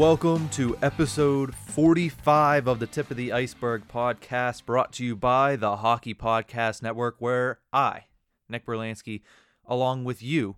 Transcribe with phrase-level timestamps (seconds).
[0.00, 5.56] Welcome to episode 45 of the Tip of the Iceberg podcast, brought to you by
[5.56, 8.06] the Hockey Podcast Network, where I,
[8.48, 9.20] Nick Berlansky,
[9.66, 10.56] along with you,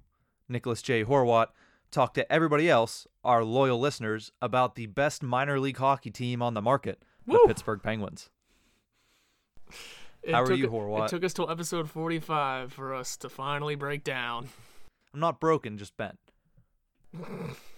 [0.48, 1.04] Nicholas J.
[1.04, 1.48] Horwat,
[1.90, 6.54] talk to everybody else, our loyal listeners, about the best minor league hockey team on
[6.54, 8.30] the market, the Pittsburgh Penguins.
[10.22, 11.06] It How are you, Horwat?
[11.06, 14.50] It took us till episode 45 for us to finally break down.
[15.12, 16.20] I'm not broken, just bent.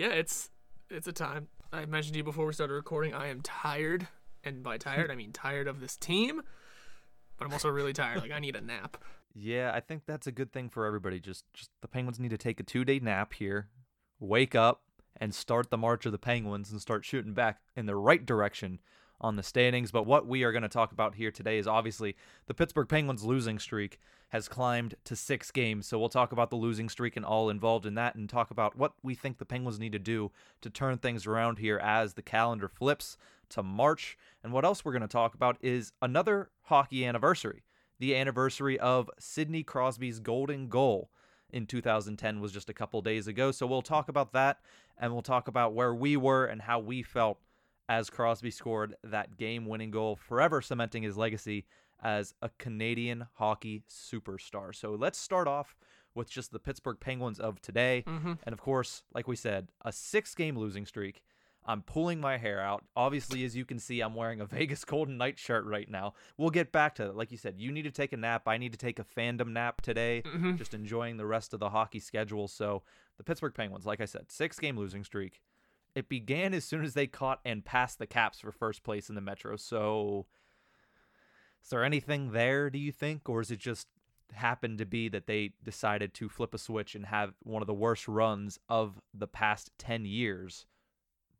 [0.00, 0.48] Yeah, it's
[0.88, 1.48] it's a time.
[1.74, 4.08] I mentioned to you before we started recording, I am tired.
[4.42, 6.40] And by tired, I mean tired of this team.
[7.36, 8.22] But I'm also really tired.
[8.22, 8.96] Like, I need a nap.
[9.34, 11.20] Yeah, I think that's a good thing for everybody.
[11.20, 13.68] Just just the Penguins need to take a 2-day nap here,
[14.18, 14.80] wake up
[15.18, 18.80] and start the march of the Penguins and start shooting back in the right direction
[19.20, 19.90] on the standings.
[19.90, 23.24] But what we are going to talk about here today is obviously the Pittsburgh Penguins
[23.24, 23.98] losing streak
[24.30, 25.86] has climbed to 6 games.
[25.86, 28.76] So we'll talk about the losing streak and all involved in that and talk about
[28.76, 30.30] what we think the Penguins need to do
[30.62, 33.16] to turn things around here as the calendar flips
[33.50, 34.16] to March.
[34.44, 37.64] And what else we're going to talk about is another hockey anniversary
[38.00, 41.10] the anniversary of Sidney Crosby's golden goal
[41.50, 43.52] in 2010 was just a couple days ago.
[43.52, 44.58] So we'll talk about that
[44.98, 47.38] and we'll talk about where we were and how we felt
[47.90, 51.66] as Crosby scored that game winning goal, forever cementing his legacy
[52.02, 54.72] as a Canadian hockey superstar.
[54.74, 55.76] So let's start off
[56.14, 58.04] with just the Pittsburgh Penguins of today.
[58.06, 58.34] Mm-hmm.
[58.44, 61.22] And of course, like we said, a six game losing streak.
[61.66, 62.84] I'm pulling my hair out.
[62.96, 66.14] Obviously, as you can see, I'm wearing a Vegas Golden Knight shirt right now.
[66.38, 67.16] We'll get back to that.
[67.16, 68.46] Like you said, you need to take a nap.
[68.46, 70.56] I need to take a fandom nap today, Mhm.
[70.56, 72.48] just enjoying the rest of the hockey schedule.
[72.48, 72.82] So,
[73.18, 75.42] the Pittsburgh Penguins, like I said, six game losing streak.
[75.94, 79.14] It began as soon as they caught and passed the Caps for first place in
[79.14, 79.56] the Metro.
[79.56, 80.26] So,
[81.62, 83.28] is there anything there, do you think?
[83.28, 83.88] Or is it just
[84.32, 87.74] happened to be that they decided to flip a switch and have one of the
[87.74, 90.66] worst runs of the past 10 years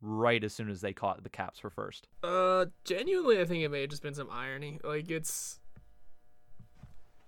[0.02, 2.08] right as soon as they caught the Caps for first?
[2.22, 4.80] Uh, genuinely, I think it may have just been some irony.
[4.82, 5.58] Like, it's.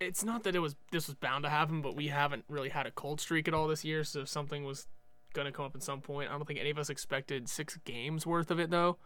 [0.00, 2.88] It's not that it was this was bound to happen, but we haven't really had
[2.88, 4.88] a cold streak at all this year, so something was
[5.32, 6.30] gonna come up at some point.
[6.30, 8.98] I don't think any of us expected six games worth of it though.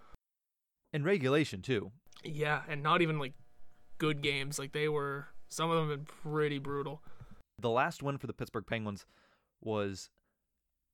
[0.93, 1.93] In regulation, too.
[2.25, 3.35] Yeah, and not even like
[3.99, 4.59] good games.
[4.59, 7.03] Like they were some of them have been pretty brutal.
[7.59, 9.07] The last win for the Pittsburgh Penguins
[9.63, 10.11] was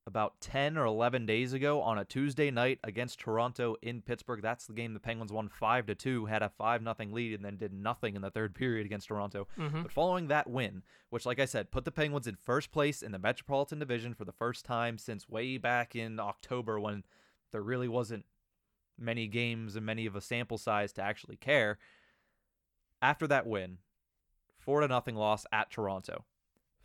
[0.06, 4.42] about 10 or 11 days ago on a Tuesday night against Toronto in Pittsburgh.
[4.42, 7.44] That's the game the Penguins won 5 to 2, had a 5 nothing lead and
[7.44, 9.46] then did nothing in the third period against Toronto.
[9.58, 9.82] Mm-hmm.
[9.82, 13.12] But following that win, which like I said, put the Penguins in first place in
[13.12, 17.04] the Metropolitan Division for the first time since way back in October when
[17.52, 18.24] there really wasn't
[18.98, 21.78] many games and many of a sample size to actually care.
[23.00, 23.78] After that win,
[24.58, 26.24] 4 to nothing loss at Toronto.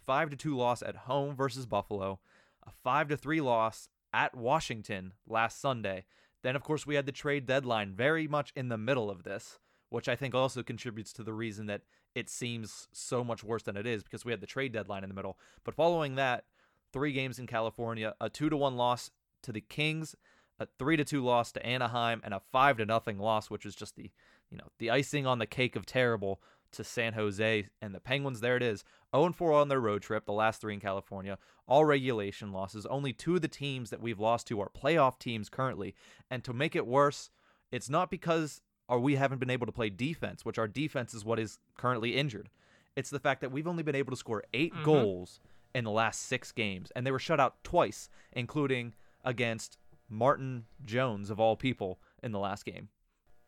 [0.06, 2.20] 5 to 2 loss at home versus Buffalo,
[2.68, 6.06] a 5 to 3 loss at Washington last Sunday.
[6.44, 9.60] Then of course we had the trade deadline very much in the middle of this,
[9.90, 11.82] which I think also contributes to the reason that
[12.14, 15.10] it seems so much worse than it is because we had the trade deadline in
[15.10, 15.38] the middle.
[15.64, 16.46] But following that,
[16.94, 19.12] 3 games in California, a 2 to 1 loss
[19.44, 20.16] to the Kings,
[20.60, 23.76] a 3 to 2 loss to Anaheim and a 5 to nothing loss which was
[23.76, 24.12] just the,
[24.50, 26.42] you know, the icing on the cake of terrible
[26.74, 28.40] to San Jose and the Penguins.
[28.40, 28.84] There it is.
[29.16, 31.38] 0 4 on their road trip, the last three in California.
[31.68, 32.86] All regulation losses.
[32.86, 35.96] Only two of the teams that we've lost to are playoff teams currently.
[36.30, 37.30] And to make it worse,
[37.72, 41.26] it's not because or we haven't been able to play defense, which our defense is
[41.26, 42.50] what is currently injured.
[42.96, 44.84] It's the fact that we've only been able to score 8 Mhm.
[44.86, 45.42] goals
[45.76, 48.94] in the last six games, and they were shut out twice, including
[49.26, 52.88] against Martin Jones, of all people, in the last game.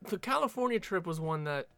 [0.02, 1.70] The California trip was one that,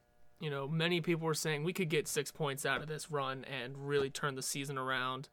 [0.41, 3.46] you know, many people were saying we could get six points out of this run
[3.46, 5.29] and really turn the season around.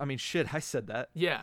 [0.00, 1.10] I mean, shit, I said that.
[1.12, 1.42] Yeah,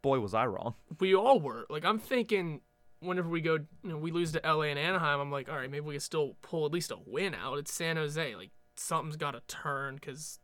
[0.00, 0.74] Boy, was I wrong.
[1.00, 1.66] we all were.
[1.68, 2.60] Like I'm thinking,
[3.00, 5.70] whenever we go, you know, we lose to LA and Anaheim, I'm like, all right,
[5.70, 7.58] maybe we can still pull at least a win out.
[7.58, 8.34] It's San Jose.
[8.36, 10.38] Like something's got to turn because.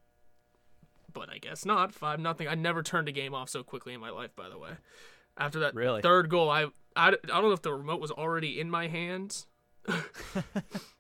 [1.12, 1.92] But I guess not.
[1.94, 2.46] Five nothing.
[2.48, 4.36] I never turned a game off so quickly in my life.
[4.36, 4.70] By the way,
[5.36, 6.02] after that Really?
[6.02, 6.64] third goal, I,
[6.94, 9.46] I I don't know if the remote was already in my hands.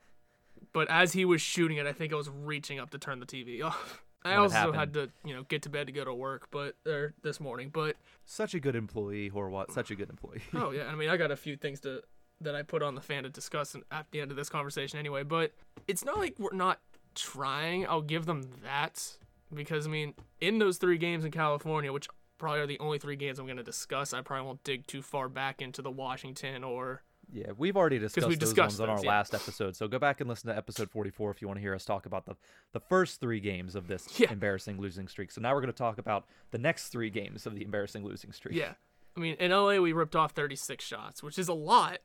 [0.72, 3.26] but as he was shooting it, I think I was reaching up to turn the
[3.26, 4.02] TV off.
[4.24, 4.76] I When it also happened.
[4.76, 7.70] had to, you know, get to bed to go to work, but or this morning.
[7.72, 9.70] But Such a good employee, Horwat.
[9.72, 10.42] Such a good employee.
[10.54, 12.02] oh yeah, I mean, I got a few things to
[12.40, 15.22] that I put on the fan to discuss at the end of this conversation anyway.
[15.22, 15.52] But
[15.86, 16.80] it's not like we're not
[17.14, 17.86] trying.
[17.86, 19.18] I'll give them that
[19.54, 23.16] because I mean, in those three games in California, which probably are the only three
[23.16, 26.62] games I'm going to discuss, I probably won't dig too far back into the Washington
[26.62, 29.10] or Yeah, we've already discussed we those discussed ones on our yeah.
[29.10, 29.76] last episode.
[29.76, 32.06] So go back and listen to episode 44 if you want to hear us talk
[32.06, 32.36] about the
[32.72, 34.32] the first three games of this Yeah.
[34.32, 35.30] embarrassing losing streak.
[35.30, 38.32] So now we're going to talk about the next three games of the embarrassing losing
[38.32, 38.54] streak.
[38.56, 38.72] yeah.
[39.16, 41.98] I mean, in LA we ripped off 36 shots, which is a lot,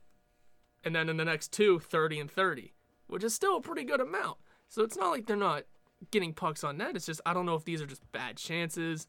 [0.83, 2.73] and then in the next two, 30 and 30,
[3.07, 4.37] which is still a pretty good amount.
[4.67, 5.63] So it's not like they're not
[6.11, 6.95] getting pucks on net.
[6.95, 9.07] It's just I don't know if these are just bad chances,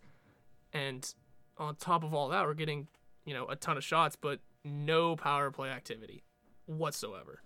[0.73, 1.13] and
[1.59, 2.87] on top of all that, we're getting
[3.25, 6.25] you know a ton of shots, but no power play activity
[6.67, 7.43] whatsoever.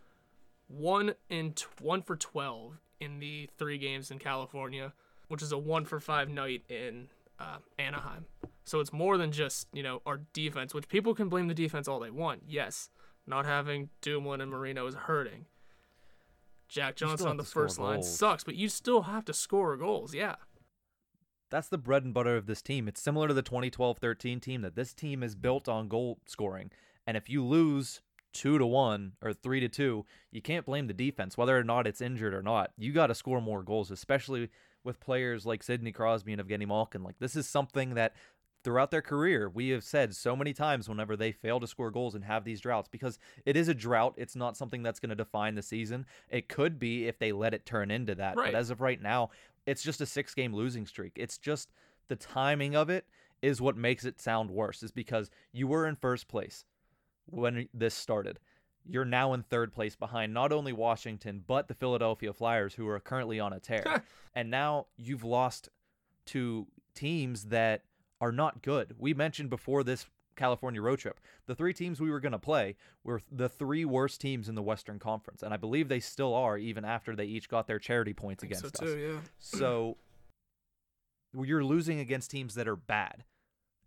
[0.68, 4.92] One in t- one for 12 in the three games in California,
[5.28, 8.26] which is a one for five night in uh, Anaheim.
[8.64, 11.88] So it's more than just you know our defense, which people can blame the defense
[11.88, 12.42] all they want.
[12.46, 12.90] Yes,
[13.26, 15.46] not having Dumoulin and Marino is hurting.
[16.68, 18.18] Jack Johnson on the first line goals.
[18.18, 20.12] sucks, but you still have to score goals.
[20.14, 20.34] Yeah,
[21.50, 22.88] That's the bread and butter of this team.
[22.88, 26.70] It's similar to the 2012-13 team that this team is built on goal scoring.
[27.08, 28.02] And if you lose
[28.34, 31.86] 2 to 1 or 3 to 2, you can't blame the defense whether or not
[31.86, 32.72] it's injured or not.
[32.76, 34.50] You got to score more goals, especially
[34.84, 37.02] with players like Sidney Crosby and Evgeny Malkin.
[37.02, 38.14] Like this is something that
[38.62, 42.14] throughout their career we have said so many times whenever they fail to score goals
[42.14, 44.12] and have these droughts because it is a drought.
[44.18, 46.04] It's not something that's going to define the season.
[46.28, 48.36] It could be if they let it turn into that.
[48.36, 48.52] Right.
[48.52, 49.30] But as of right now,
[49.64, 51.12] it's just a six game losing streak.
[51.16, 51.70] It's just
[52.08, 53.06] the timing of it
[53.40, 56.66] is what makes it sound worse, is because you were in first place
[57.30, 58.38] when this started.
[58.84, 62.98] You're now in third place behind not only Washington, but the Philadelphia Flyers, who are
[63.00, 64.02] currently on a tear.
[64.34, 65.68] and now you've lost
[66.26, 67.84] to teams that
[68.20, 68.94] are not good.
[68.98, 72.76] We mentioned before this California road trip, the three teams we were going to play
[73.04, 75.42] were the three worst teams in the Western Conference.
[75.42, 78.62] And I believe they still are, even after they each got their charity points against
[78.62, 78.78] so us.
[78.78, 78.98] too.
[78.98, 79.20] Yeah.
[79.38, 79.98] So
[81.34, 83.24] you're losing against teams that are bad.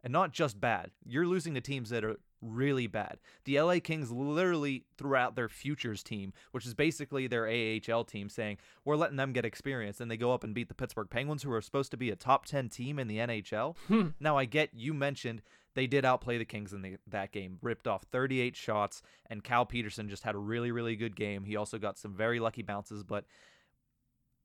[0.04, 0.92] And not just bad.
[1.06, 3.20] You're losing to teams that are really bad.
[3.46, 8.30] The LA Kings literally threw out their futures team, which is basically their AHL team,
[8.30, 10.02] saying, We're letting them get experience.
[10.02, 12.16] And they go up and beat the Pittsburgh Penguins, who are supposed to be a
[12.16, 13.76] top 10 team in the NHL.
[13.88, 14.08] Hmm.
[14.20, 15.42] now, I get you mentioned
[15.74, 19.66] they did outplay the Kings in the, that game, ripped off 38 shots, and Cal
[19.66, 21.46] Petersen just had a really, really good game.
[21.46, 23.24] He also got some very lucky bounces, but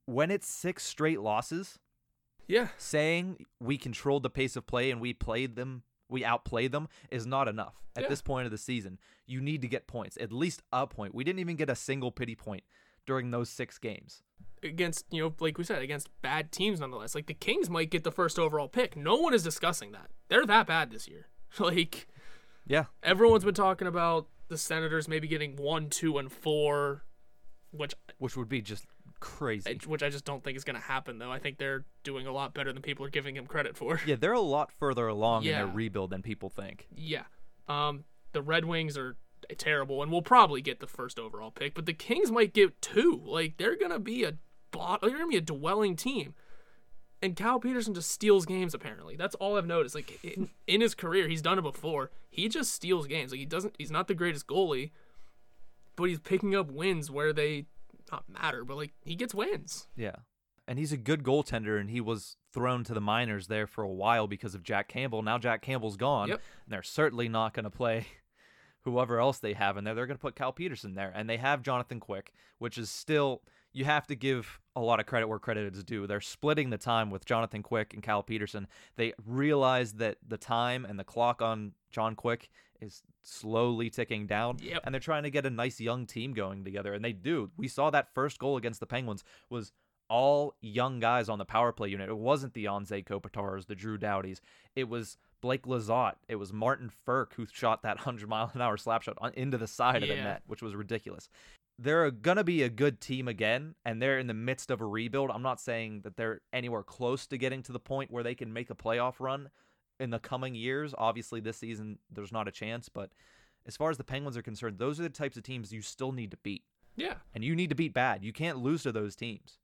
[0.04, 1.78] when it's six straight losses,
[2.46, 2.69] Yeah.
[2.78, 7.26] saying we controlled the pace of play and we played them, we outplayed them is
[7.26, 8.08] not enough at Yeah.
[8.08, 8.98] this point of the season.
[9.26, 11.14] You need to get points, at least a point.
[11.14, 12.62] We didn't even get a single pity point
[13.06, 14.22] during those six games.
[14.62, 18.02] against you know like we said against bad teams nonetheless like the kings might get
[18.04, 21.26] the first overall pick no one is discussing that they're that bad this year
[21.58, 22.08] like
[22.66, 27.04] Yeah, everyone's been talking about the senators maybe getting one two and four
[27.70, 28.86] which which would be just
[29.20, 29.78] crazy.
[29.86, 32.32] which i just don't think is going to happen though i think they're doing a
[32.32, 35.44] lot better than people are giving him credit for Yeah, they're a lot further along
[35.44, 36.86] in their rebuild than people think.
[36.94, 37.22] yeah
[37.68, 39.16] um the red wings are
[39.58, 43.20] terrible and we'll probably get the first overall pick but the kings might get two
[43.24, 44.34] like they're going to be a
[44.72, 46.34] bot they're going to be a dwelling team
[47.22, 48.74] and Cal Petersen just steals games.
[48.74, 49.94] Apparently, that's all I've noticed.
[49.94, 52.10] Like in, in his career, he's done it before.
[52.28, 53.30] He just steals games.
[53.30, 53.74] Like he doesn't.
[53.78, 54.90] He's not the greatest goalie,
[55.96, 57.64] but he's picking up wins where they
[58.10, 58.64] not matter.
[58.64, 59.88] But like he gets wins.
[59.96, 60.16] Yeah.
[60.68, 63.88] And he's a good goaltender, and he was thrown to the minors there for a
[63.88, 65.22] while because of Jack Campbell.
[65.22, 66.40] Now Jack Campbell's gone, Yep.
[66.64, 68.06] and they're certainly not going to play
[68.82, 69.94] whoever else they have in there.
[69.94, 73.42] They're going to put Cal Petersen there, and they have Jonathan Quick, which is still
[73.72, 76.06] you have to give a lot of credit where credit is due.
[76.06, 78.66] They're splitting the time with Jonathan Quick and Cal Petersen.
[78.96, 82.48] They realize that the time and the clock on John Quick
[82.80, 84.83] is slowly ticking down, Yep.
[84.85, 87.50] and they're trying to get a nice young team going together, and they do.
[87.56, 89.73] We saw that first goal against the Penguins was
[90.09, 92.09] all young guys on the power play unit.
[92.09, 94.40] It wasn't the Anze Kopitars, the Drew Doughtys.
[94.76, 96.14] It was Blake Lizotte.
[96.28, 99.59] It was Martin Frk who shot that 100 mile an hour slap shot on, into
[99.59, 101.28] the side of the net, which was ridiculous.
[101.78, 104.87] They're going to be a good team again, and they're in the midst of a
[104.87, 105.30] rebuild.
[105.30, 108.50] I'm not saying that they're anywhere close to getting to the point where they can
[108.52, 109.50] make a playoff run
[109.98, 110.94] in the coming years.
[110.96, 113.10] Obviously, this season, there's not a chance, but
[113.66, 116.12] as far as the Penguins are concerned, those are the types of teams you still
[116.12, 116.62] need to beat.
[116.96, 118.24] Yeah, And you need to beat bad.
[118.24, 119.58] You can't lose to those teams.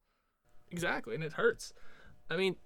[0.70, 1.72] exactly, and it hurts.
[2.28, 2.56] I mean,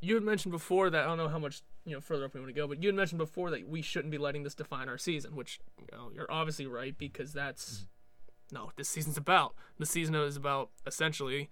[0.00, 2.40] you had mentioned before that I don't know how much you know further up we
[2.40, 4.88] want to go, but you had mentioned before that we shouldn't be letting this define
[4.88, 8.56] our season, which you know you're obviously right because that's mm-hmm.
[8.56, 9.54] no this season's about.
[9.78, 11.50] The season is about essentially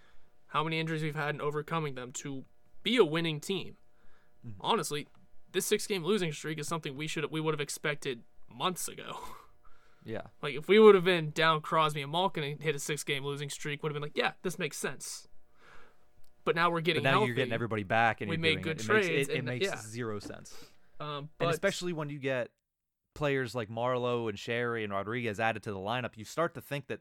[0.49, 2.45] how many injuries we've had and overcoming them to
[2.83, 3.77] be a winning team.
[4.47, 4.61] Mm-hmm.
[4.61, 5.09] Honestly,
[5.55, 8.21] this six game losing streak is something we should we would have expected
[8.55, 9.19] months ago.
[10.07, 10.21] Yeah.
[10.43, 13.25] Like if we would have been down Crosby and Malkin and hit a six game
[13.25, 15.29] losing streak, would have been like, yeah, this makes sense.
[16.45, 17.27] but now we're But getting now healthy.
[17.29, 18.85] you're getting everybody back, and We you're made good it.
[18.85, 19.81] It makes, trades, it, it makes yeah.
[19.81, 20.55] zero sense.
[21.01, 22.51] Um, but and especially when you get
[23.15, 26.89] players like Marleau and Sheary and Rodrigues added to the lineup, you start to think
[26.89, 27.01] that,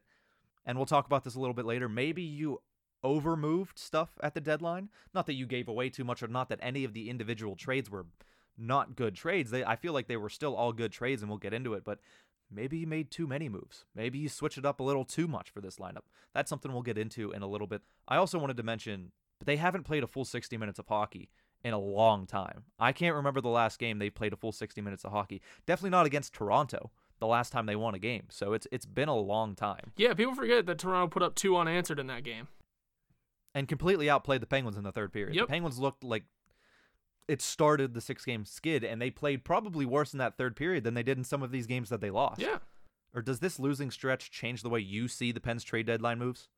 [0.65, 1.89] and we'll talk about this a little bit later.
[1.89, 2.61] Maybe you
[3.03, 4.87] overmoved stuff at the deadline.
[5.13, 7.89] Not that you gave away too much, or not that any of the individual trades
[7.89, 8.05] were
[8.57, 9.51] not good trades.
[9.51, 11.83] They, I feel like they were still all good trades, and we'll get into it.
[11.83, 11.99] But
[12.51, 13.85] maybe you made too many moves.
[13.95, 16.03] Maybe you switch it up a little too much for this lineup.
[16.33, 17.81] That's something we'll get into in a little bit.
[18.07, 21.29] I also wanted to mention, but they haven't played a full 60 minutes of hockey
[21.63, 22.63] in a long time.
[22.77, 25.41] I can't remember the last game they played a full 60 minutes of hockey.
[25.65, 26.91] Definitely not against Toronto.
[27.19, 28.23] The last time they won a game.
[28.29, 29.93] So it's it's been a long time.
[29.95, 32.49] yeah, people forget that Toronto put up two unanswered in that game.
[33.55, 35.35] And completely outplayed the Penguins in the third period.
[35.35, 35.47] Yep.
[35.47, 36.23] The Penguins looked like
[37.27, 40.83] it started the six game skid and they played probably worse in that third period
[40.83, 42.41] than they did in some of these games that they lost.
[42.41, 42.57] Yeah,
[43.13, 46.49] Or does this losing stretch change the way you see the Pens trade deadline moves?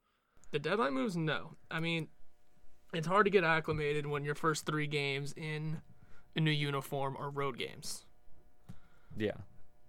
[0.51, 1.17] the deadline moves.
[1.17, 2.07] No, I mean,
[2.93, 5.81] it's hard to get acclimated when your first three games in
[6.35, 8.05] a new uniform are road games.
[9.17, 9.37] Yeah.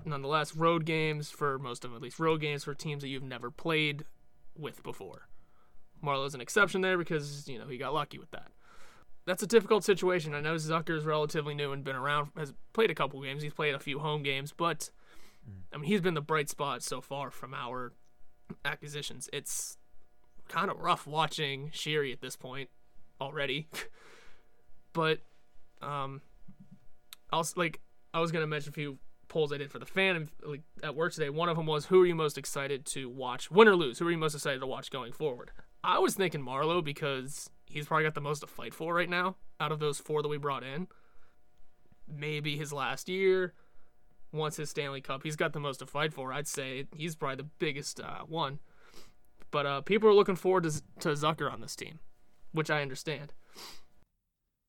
[0.04, 3.23] nonetheless, road games for most of them, at least road games for teams that you've
[3.23, 4.04] never played
[4.56, 5.28] with before.
[6.02, 8.49] Marleau's an exception there because you know he got lucky with that.
[9.26, 10.35] That's a difficult situation.
[10.35, 13.42] I know Zucker's relatively new and been around, has played a couple games.
[13.42, 14.90] He's played a few home games, but
[15.73, 17.92] I mean he's been the bright spot so far from our
[18.64, 19.28] acquisitions.
[19.33, 19.78] It's
[20.49, 22.71] kind of rough watching Sheary at this point
[23.21, 23.66] already,
[24.92, 25.18] but
[25.83, 26.21] um,
[27.33, 27.80] I was like
[28.14, 31.12] I was gonna mention a few polls I did for the fan like, at work
[31.12, 31.30] today.
[31.30, 33.99] One of them was who are you most excited to watch, win or lose?
[33.99, 35.50] Who are you most excited to watch going forward?
[35.83, 39.37] I was thinking Marleau because he's probably got the most to fight for right now
[39.61, 40.88] out of those four that we brought in.
[42.08, 43.54] Maybe his last year,
[44.32, 46.32] once his Stanley Cup, he's got the most to fight for.
[46.32, 48.61] I'd say he's probably the biggest uh, one.
[49.50, 52.00] But uh, people are looking forward to, to Zucker on this team,
[52.52, 53.32] which I understand.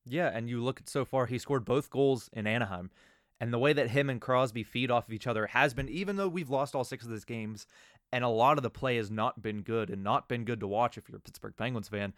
[0.05, 2.91] Yeah, and you look at so far, he scored both goals in Anaheim.
[3.39, 6.15] And the way that him and Crosby feed off of each other has been, even
[6.15, 7.67] though we've lost all six of these games,
[8.11, 10.67] and a lot of the play has not been good and not been good to
[10.67, 12.13] watch if you're a Pittsburgh Penguins fan,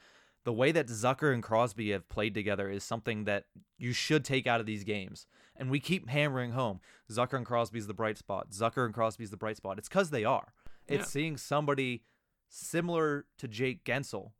[0.49, 3.45] the way that Zucker and Crosby have played together is something that
[3.77, 5.27] you should take out of these games.
[5.55, 8.49] And we keep hammering home Zucker and Crosby's the bright spot.
[8.49, 9.77] Zucker and Crosby's the bright spot.
[9.77, 10.53] It's because they are.
[10.87, 11.05] It's Yeah.
[11.05, 12.03] seeing somebody
[12.47, 14.31] similar to Jake Guentzel,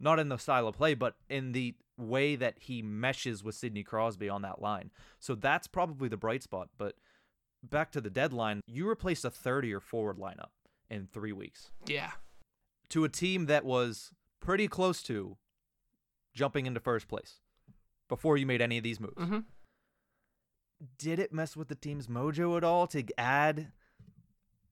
[0.00, 3.84] not in the style of play, but in the way that he meshes with Sidney
[3.84, 4.90] Crosby on that line.
[5.20, 6.70] So that's probably the bright spot.
[6.76, 6.96] But
[7.62, 10.50] back to the deadline, you replaced a 30 or forward lineup
[10.90, 12.14] in three weeks Yeah.
[12.88, 15.38] to a team that was pretty close to
[16.32, 17.40] jumping into first place
[18.08, 19.14] before you made any of these moves.
[19.16, 19.38] hmm
[20.98, 23.72] Did it mess with the team's mojo at all to add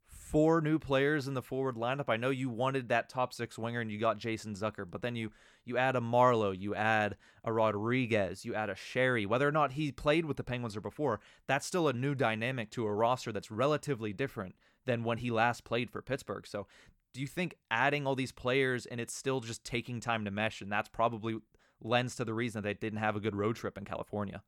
[0.07, 2.09] four new players in the forward lineup?
[2.09, 5.17] I know you wanted that top six winger and you got Jason Zucker, but then
[5.17, 5.31] you
[5.65, 9.27] you add a Marleau, you add a Rodrigues, you add a Sheary.
[9.27, 12.71] Whether or not he played with the Penguins or before, that's still a new dynamic
[12.73, 14.55] to a roster that's relatively different
[14.87, 16.47] than when he last played for Pittsburgh.
[16.47, 16.67] So
[17.13, 20.61] do you think adding all these players and it's still just taking time to mesh
[20.61, 21.39] and that's probably
[21.83, 24.43] lends to the reason that they didn't have a good road trip in California?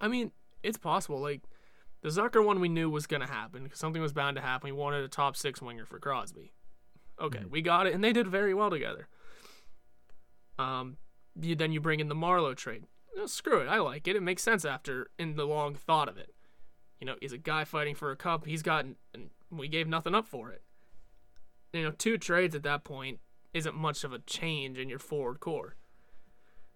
[0.00, 1.20] I mean, it's possible.
[1.20, 1.42] Like
[2.02, 4.68] the Zucker one, we knew was gonna happen because Something was bound to happen.
[4.68, 6.52] We wanted a top six winger for Crosby.
[7.20, 9.08] Okay, we got it, and they did very well together.
[10.58, 10.96] Um,
[11.38, 12.84] you then you bring in the Marleau trade.
[13.14, 14.16] No, screw it, I like it.
[14.16, 16.32] It makes sense after in the long thought of it.
[16.98, 18.46] You know, he's a guy fighting for a cup.
[18.46, 20.62] He's gotten, and we gave nothing up for it.
[21.72, 23.20] You know, two trades at that point
[23.54, 25.76] isn't much of a change in your forward core.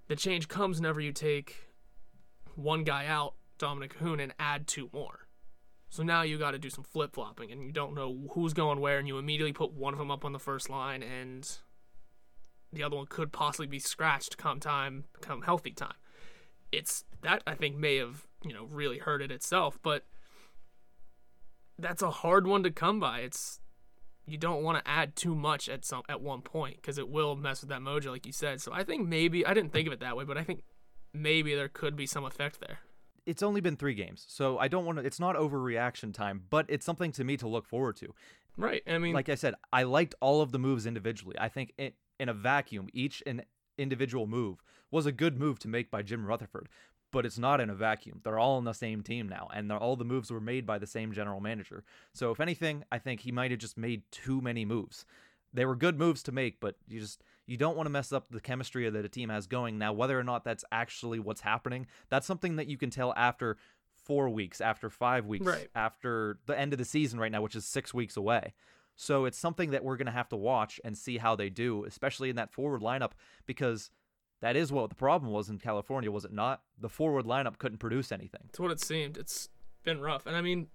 [0.08, 1.68] The change comes whenever you take
[2.54, 5.26] one guy out, Dominik Kahun, and add two more.
[5.88, 8.80] So now you got to do some flip flopping, and you don't know who's going
[8.80, 11.58] where, and you immediately put one of them up on the first line, and
[12.72, 15.94] the other one could possibly be scratched come time, come healthy time.
[16.72, 20.04] It's that I think may have you know really hurt it itself, but
[21.78, 23.20] that's a hard one to come by.
[23.20, 23.60] It's
[24.26, 27.36] you don't want to add too much at some at one point because it will
[27.36, 28.60] mess with that mojo, like you said.
[28.60, 30.62] So I think maybe I didn't think of it that way, but I think
[31.12, 32.78] maybe there could be some effect there.
[33.26, 35.04] it's only been three games, so I don't want to.
[35.04, 38.14] It's not overreaction time, but it's something to me to look forward to.
[38.56, 38.82] Right.
[38.86, 41.36] I mean, Like I said, I liked all of the moves individually.
[41.38, 43.42] I think in, in a vacuum, each an
[43.78, 46.68] individual move was a good move to make by Jim Rutherford,
[47.14, 48.20] but it's not in a vacuum.
[48.22, 50.86] They're all on the same team now, and all the moves were made by the
[50.86, 51.84] same general manager.
[52.12, 55.06] So if anything, I think he might have just made too many moves.
[55.52, 58.28] They were good moves to make, but you just you don't want to mess up
[58.28, 59.78] the chemistry that a team has going.
[59.78, 63.56] Now, whether or not that's actually what's happening, that's something that you can tell after
[63.94, 65.68] four weeks, after five weeks, Right.
[65.74, 68.52] after the end of the season right now, which is six weeks away.
[68.96, 71.84] So it's something that we're going to have to watch and see how they do,
[71.84, 73.12] especially in that forward lineup,
[73.46, 73.90] because
[74.40, 76.60] That is what the problem was in California, was it not?
[76.78, 78.42] The forward lineup couldn't produce anything.
[78.48, 79.16] It's what it seemed.
[79.16, 79.48] It's
[79.84, 80.26] been rough.
[80.26, 80.68] And I mean,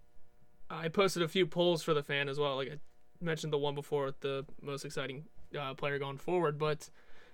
[0.70, 2.56] I posted a few polls for the fan as well.
[2.56, 2.78] Like I
[3.24, 5.26] mentioned the one before with the most exciting
[5.60, 6.90] uh, player going forward, but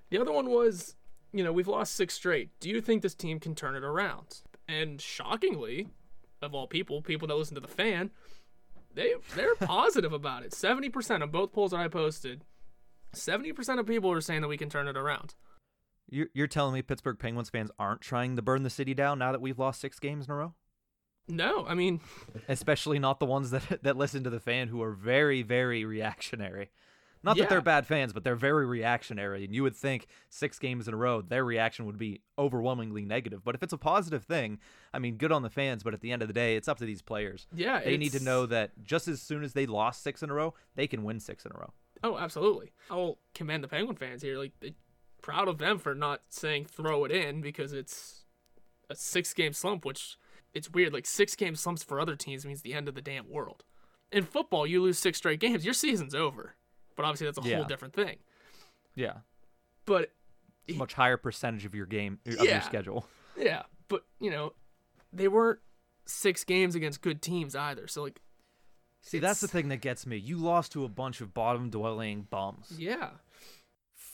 [0.09, 0.95] the other one was,
[1.31, 2.49] you know, we've lost six straight.
[2.59, 4.41] Do you think this team can turn it around?
[4.67, 5.89] And shockingly,
[6.41, 8.11] of all people, people that listen to the fan,
[8.93, 10.53] they they're positive about it.
[10.53, 12.43] Seventy percent of both polls that I posted,
[13.13, 15.35] seventy percent of people are saying that we can turn it around.
[16.09, 19.31] You're, you're telling me Pittsburgh Penguins fans aren't trying to burn the city down now
[19.31, 20.53] that we've lost six games in a row?
[21.27, 22.01] No, I mean,
[22.47, 26.69] Especially not the ones that that listen to the fan who are very, very reactionary.
[27.23, 29.43] Not that they're bad fans, but they're very reactionary.
[29.43, 33.43] And you would think six games in a row, their reaction would be overwhelmingly negative.
[33.43, 34.59] But if it's a positive thing,
[34.93, 35.81] I mean, good on the fans.
[35.81, 37.47] But at the end of the day, it's up to these players.
[37.51, 40.35] yeah, They need to know that just as soon as they lost six in a
[40.35, 41.73] row, they can win six in a row.
[42.03, 42.73] Oh, absolutely.
[42.91, 44.37] I'll commend the Penguin fans here.
[44.37, 44.75] Like, they,
[45.25, 48.25] proud of them for not saying throw it in because it's
[48.91, 50.17] a six game slump, which
[50.53, 50.93] it's weird.
[50.93, 53.63] Like, six game slumps for other teams means the end of the damn world.
[54.11, 56.53] In football, you lose six straight games, your season's over.
[56.95, 57.55] But obviously, that's a Yeah.
[57.57, 58.17] whole different thing.
[58.93, 59.17] Yeah.
[59.85, 60.13] But
[60.67, 62.43] It's a much higher percentage of your game, of Yeah.
[62.43, 63.07] your schedule.
[63.35, 64.53] yeah, but, you know,
[65.11, 65.59] they weren't
[66.05, 67.87] six games against good teams either.
[67.87, 68.21] So, like,
[69.01, 70.17] See, that's the thing that gets me.
[70.17, 72.73] You lost to a bunch of bottom dwelling bums.
[72.77, 73.09] yeah.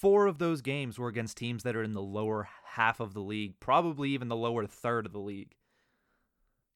[0.01, 3.19] Four of those games were against teams that are in the lower half of the
[3.19, 5.53] league, probably even the lower third of the league.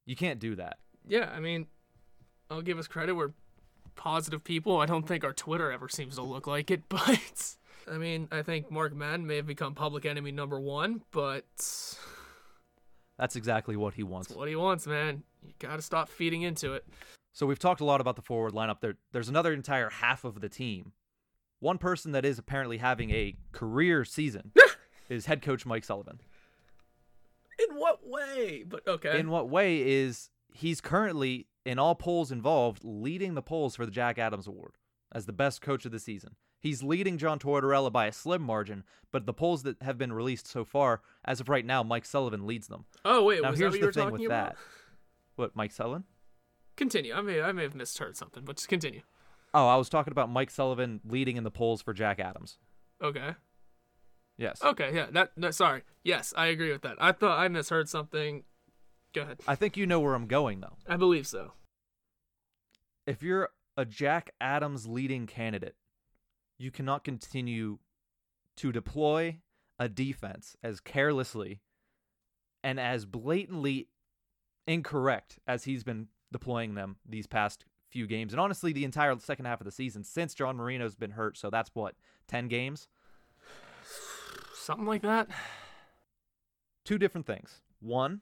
[0.05, 0.77] You can't do that.
[1.07, 1.65] Yeah, I mean,
[2.51, 3.15] I'll give us credit.
[3.15, 3.31] We're
[3.95, 4.77] positive people.
[4.79, 7.55] I don't think our Twitter ever seems to look like it, but
[7.91, 11.45] I mean, I think Mark Madden may have become public enemy number one, but
[13.17, 14.29] That's exactly what he wants.
[14.29, 15.23] what he wants, man.
[15.43, 16.85] You got to stop feeding into it.
[17.33, 18.81] So we've talked a lot about the forward lineup.
[18.81, 20.91] There, there's another entire half of the team.
[21.59, 24.51] One person that is apparently having a career season
[25.09, 26.19] is head coach Mike Sullivan.
[27.57, 28.63] In what way?
[28.67, 29.19] But okay.
[29.19, 33.91] In what way is he's currently in all polls involved leading the polls for the
[33.91, 34.73] Jack Adams Award
[35.13, 36.35] as the best coach of the season.
[36.59, 40.47] He's leading John Tortorella by a slim margin, but the polls that have been released
[40.47, 42.85] so far, as of right now, Mike Sullivan leads them.
[43.05, 44.49] oh wait, now was here's that what you the thing talking with about?
[44.49, 44.57] that.
[45.35, 46.05] What, Mike Sullivan?
[46.75, 47.13] Continue.
[47.13, 49.01] I may I may have misheard something, but just continue.
[49.55, 52.57] Oh, I was talking about Mike Sullivan leading in the polls for Jack Adams.
[53.01, 53.35] Okay.
[54.37, 54.61] Yes.
[54.61, 54.93] Okay.
[54.93, 55.07] Yeah.
[55.09, 55.31] That.
[55.37, 55.83] that sorry.
[56.03, 56.97] Yes, I agree with that.
[56.99, 58.43] I thought I misheard something.
[59.13, 59.39] Go ahead.
[59.47, 60.75] I think you know where I'm going though.
[60.85, 61.53] I believe so.
[63.07, 65.75] If you're a Jack Adams leading candidate,
[66.57, 67.79] you cannot continue
[68.57, 69.37] to deploy
[69.79, 71.61] a defense as carelessly
[72.61, 73.87] and as blatantly
[74.67, 77.63] incorrect as he's been deploying them these past
[77.95, 78.33] few games.
[78.33, 81.37] And honestly, the entire second half of the season since John Marino's been hurt.
[81.37, 81.95] So that's what,
[82.27, 82.89] 10 games?
[84.53, 85.29] Something like that.
[86.83, 87.61] two different things.
[87.79, 88.19] One,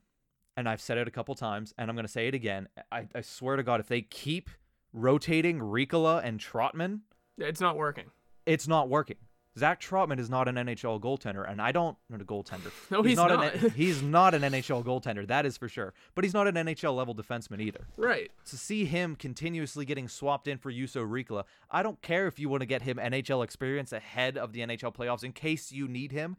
[0.56, 2.68] and I've said it a couple times, and I'm going to say it again.
[2.92, 4.52] I, I swear to God, if they keep
[4.94, 7.00] rotating Riikola and Trotman,
[7.40, 8.06] It's not working.
[8.46, 9.18] it's not working.
[9.58, 12.72] Zach Trotman is not an NHL goaltender, and I don't not a goaltender.
[12.90, 13.56] No, he's An, not.
[13.74, 15.94] he's not an NHL goaltender, that is for sure.
[16.16, 17.86] But he's not an NHL level defenseman either.
[17.96, 18.32] Right.
[18.46, 22.50] To see him continuously getting swapped in for Juuso Riikola, I don't care if you
[22.50, 26.12] want to get him NHL experience ahead of the NHL playoffs in case you need
[26.12, 26.36] him.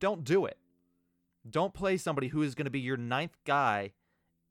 [0.00, 0.58] Don't do it.
[1.48, 3.92] Don't play somebody who is going to be your ninth guy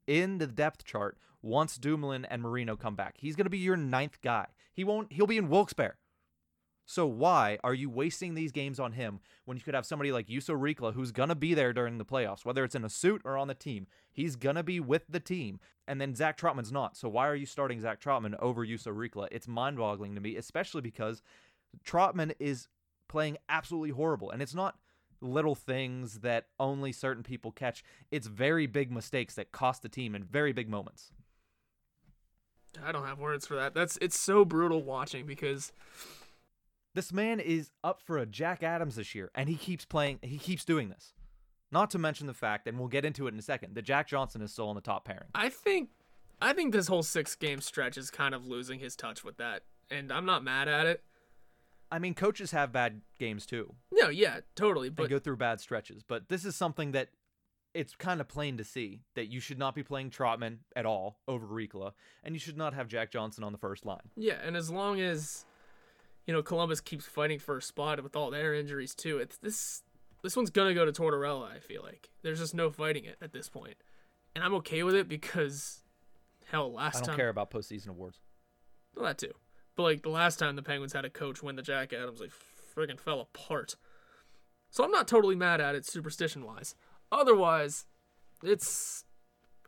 [0.06, 3.16] in the depth chart once Dumoulin and Marino come back.
[3.18, 4.46] He's going to be your ninth guy.
[4.72, 5.12] He won't.
[5.12, 5.96] He'll be in Wilkes-Barre.
[6.92, 10.26] So why are you wasting these games on him when you could have somebody like
[10.26, 13.38] Juuso Riikola who's gonna be there during the playoffs, whether it's in a suit or
[13.38, 13.86] on the team?
[14.10, 16.98] He's gonna be with the team, and then Zach Trotman's not.
[16.98, 19.28] So why are you starting Zach Trotman over Juuso Riikola?
[19.32, 21.22] It's mind-boggling to me, especially because
[21.82, 22.68] Trotman is
[23.08, 24.76] playing absolutely horrible, and it's not
[25.22, 27.82] little things that only certain people catch.
[28.10, 31.10] It's very big mistakes that cost the team in very big moments.
[32.84, 33.72] I don't have words for that.
[33.72, 35.72] That's it's so brutal watching because
[36.94, 40.18] This man is up for a Jack Adams this year, and he keeps playing.
[40.22, 41.14] He keeps doing this.
[41.70, 44.06] Not to mention the fact, and we'll get into it in a second, that Jack
[44.08, 45.28] Johnson is still on the top pairing.
[45.34, 45.88] I think
[46.40, 49.62] I think this whole six game stretch is kind of losing his touch with that,
[49.90, 51.02] and I'm not mad at it.
[51.90, 54.88] I mean, coaches have bad games too, No, yeah, totally.
[54.88, 56.02] But go through bad stretches.
[56.02, 57.08] But this is something that
[57.74, 61.20] it's kind of plain to see that you should not be playing Trotman at all
[61.28, 61.92] over Riikola,
[62.24, 64.10] and you should not have Jack Johnson on the first line.
[64.16, 65.44] yeah, and as long as
[66.26, 69.82] you know Columbus keeps fighting for a spot with all their injuries too, it's this
[70.22, 71.50] this one's gonna go to Tortorella.
[71.50, 73.76] I feel like there's just no fighting it at this point,
[74.34, 75.80] and I'm okay with it because
[76.50, 78.18] hell, last time I don't time care about postseason awards.
[78.94, 79.32] well, that too,
[79.76, 82.32] but like the last time the Penguins had a coach win the Jack Adams, like
[82.76, 83.76] friggin' fell apart.
[84.70, 86.74] So I'm not totally mad at it superstition wise.
[87.10, 87.84] Otherwise,
[88.42, 89.04] it's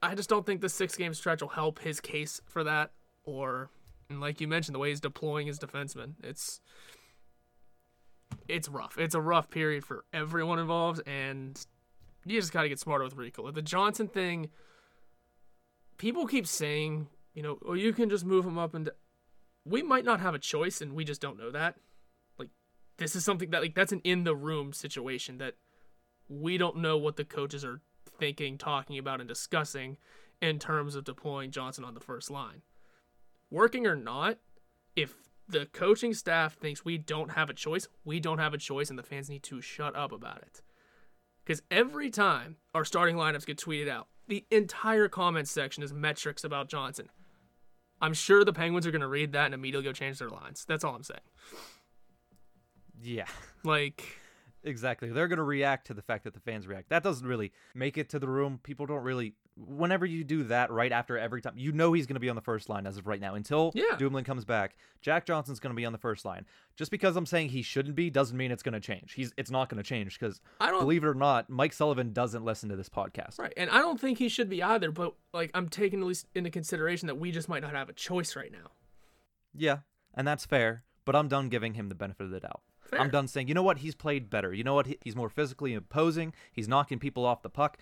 [0.03, 2.93] I just don't think the six game stretch will help his case for that.
[3.25, 3.71] Or
[4.09, 6.15] and like you mentioned, the way he's deploying his defensemen.
[6.23, 6.61] It's
[8.49, 8.99] it's rough.
[8.99, 11.59] It's a rough period for everyone involved, and
[12.25, 13.51] you just gotta get smarter with Rico.
[13.51, 14.51] The Johnson thing,
[15.99, 18.91] people keep saying, you know, oh, you can just move him up and
[19.65, 21.77] we might not have a choice, and we just don't know that.
[22.39, 22.51] Like,
[22.99, 25.55] this is something that like that's an in the room situation that
[26.29, 27.81] we don't know what the coaches are
[28.19, 29.97] thinking, talking about, and discussing
[30.43, 32.63] in terms of deploying Johnson on the first line.
[33.51, 34.39] Working or not,
[34.97, 35.15] if
[35.49, 38.99] the coaching staff thinks we don't have a choice, we don't have a choice, and
[38.99, 40.63] the fans need to shut up about it.
[41.45, 46.45] Because every time our starting lineups get tweeted out, the entire comment section is metrics
[46.45, 47.11] about Johnson.
[48.01, 50.65] I'm sure the Penguins are going to read that and immediately go change their lines.
[50.67, 51.21] That's all I'm saying.
[53.03, 53.27] Yeah.
[53.63, 54.19] Like,
[54.67, 55.11] Exactly.
[55.11, 56.89] They're going to react to the fact that the fans react.
[56.89, 58.59] That doesn't really make it to the room.
[58.63, 59.35] People don't really.
[59.57, 62.35] Whenever you do that right after every time, you know he's going to be on
[62.35, 63.35] the first line as of right now.
[63.37, 63.95] Until Yeah.
[63.99, 66.45] Dumoulin comes back, Jack Johnson's going to be on the first line.
[66.77, 69.13] Just because I'm saying he shouldn't be doesn't mean it's going to change.
[69.13, 72.13] He's it's not going to change because I don't- believe it or not, Mike Sullivan
[72.13, 73.39] doesn't listen to this podcast.
[73.39, 73.53] right.
[73.57, 76.51] And I don't think he should be either, but like, I'm taking at least into
[76.51, 78.71] consideration that we just might not have a choice right now.
[79.55, 79.79] Yeah,
[80.15, 80.83] and that's fair.
[81.05, 82.63] But I'm done giving him the benefit of the doubt.
[82.95, 83.05] Fair.
[83.05, 84.53] I'm done saying, you know what, he's played better.
[84.55, 86.33] You know what, he's more physically imposing.
[86.53, 87.79] He's knocking people off the puck.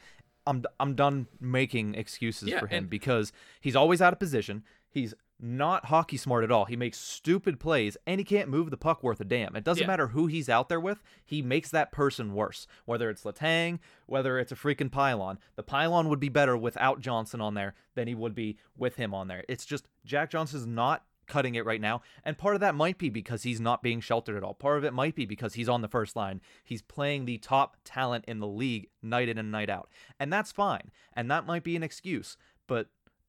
[0.47, 4.65] I'm I'm done making excuses Yeah, for him and- because he's always out of position.
[4.91, 6.67] He's not hockey smart at all.
[6.67, 9.57] He makes stupid plays and he can't move the puck worth a damn.
[9.57, 9.87] It doesn't Yeah.
[9.89, 11.03] matter who he's out there with.
[11.25, 12.67] He makes that person worse.
[12.85, 15.39] Whether it's Letang, whether it's a freaking pylon.
[15.57, 19.13] The pylon would be better without Johnson on there than he would be with him
[19.15, 19.45] on there.
[19.49, 22.03] It's just Jack Johnson's not cutting it right now.
[22.25, 24.55] And part of that might be because he's not being sheltered at all.
[24.55, 26.41] Part of it might be because he's on the first line.
[26.65, 29.89] He's playing the top talent in the league night in and night out.
[30.19, 30.91] And that's fine.
[31.15, 32.37] And that might be an excuse.
[32.67, 32.89] But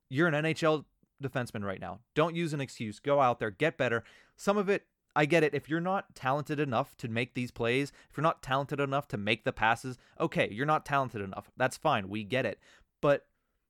[0.10, 0.86] you're an NHL
[1.22, 2.00] defenseman right now.
[2.16, 3.00] Don't use an excuse.
[3.00, 4.04] Go out there, get better.
[4.36, 5.54] Some of it, I get it.
[5.54, 9.18] If you're not talented enough to make these plays, if you're not talented enough to
[9.18, 11.52] make the passes, okay, you're not talented enough.
[11.56, 12.10] That's fine.
[12.10, 12.60] We get it.
[13.02, 13.26] But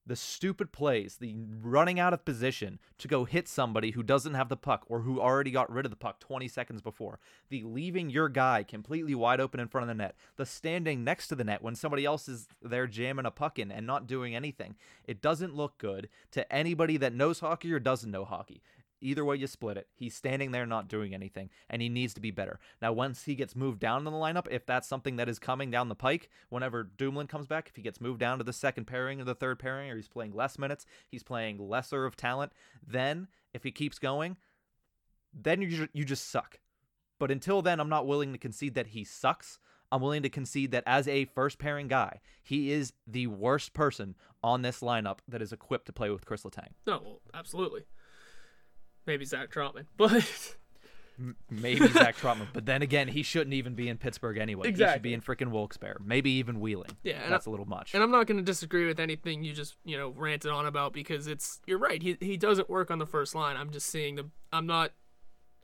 [0.06, 4.50] the stupid plays, the running out of position to go hit somebody who doesn't have
[4.50, 8.10] the puck or who already got rid of the puck 20 seconds before, the leaving
[8.10, 11.44] your guy completely wide open in front of the net, the standing next to the
[11.44, 14.76] net when somebody else is there jamming a puck in and not doing anything.
[15.06, 18.62] It doesn't look good to anybody that knows hockey or doesn't know hockey.
[19.04, 22.22] Either way you split it, he's standing there not doing anything, and he needs to
[22.22, 22.60] be better.
[22.82, 25.70] Now, once he gets moved down in the lineup, if that's something that is coming
[25.70, 28.86] down the pike, whenever Dumoulin comes back, if he gets moved down to the second
[28.86, 32.54] pairing or the third pairing, or he's playing less minutes, he's playing lesser of talent,
[32.86, 34.38] then if he keeps going,
[35.34, 36.60] then you you just suck.
[37.20, 39.60] But until then, I'm not willing to concede that he sucks.
[39.92, 44.16] I'm willing to concede that as a first pairing guy, he is the worst person
[44.44, 46.70] on this lineup that is equipped to play with Chris Letang.
[46.88, 47.86] No, absolutely.
[49.06, 50.56] Maybe Zach Trotman, but
[51.50, 54.72] Maybe Zach Trotman, but then again, he shouldn't even be in Pittsburgh anyway.
[54.72, 56.98] He should be in freaking Wilkes-Barre, maybe even Wheeling.
[57.04, 57.94] Yeah, that's a little much.
[57.94, 60.92] and I'm not going to disagree with anything you just you know ranted on about
[60.92, 62.02] because it's you're right.
[62.02, 63.58] He he doesn't work on the first line.
[63.58, 64.92] I'm just seeing the I'm not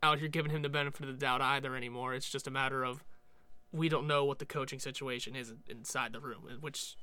[0.03, 2.13] out here giving him the benefit of the doubt either anymore.
[2.13, 3.03] It's just a matter of
[3.71, 6.95] we don't know what the coaching situation is inside the room, which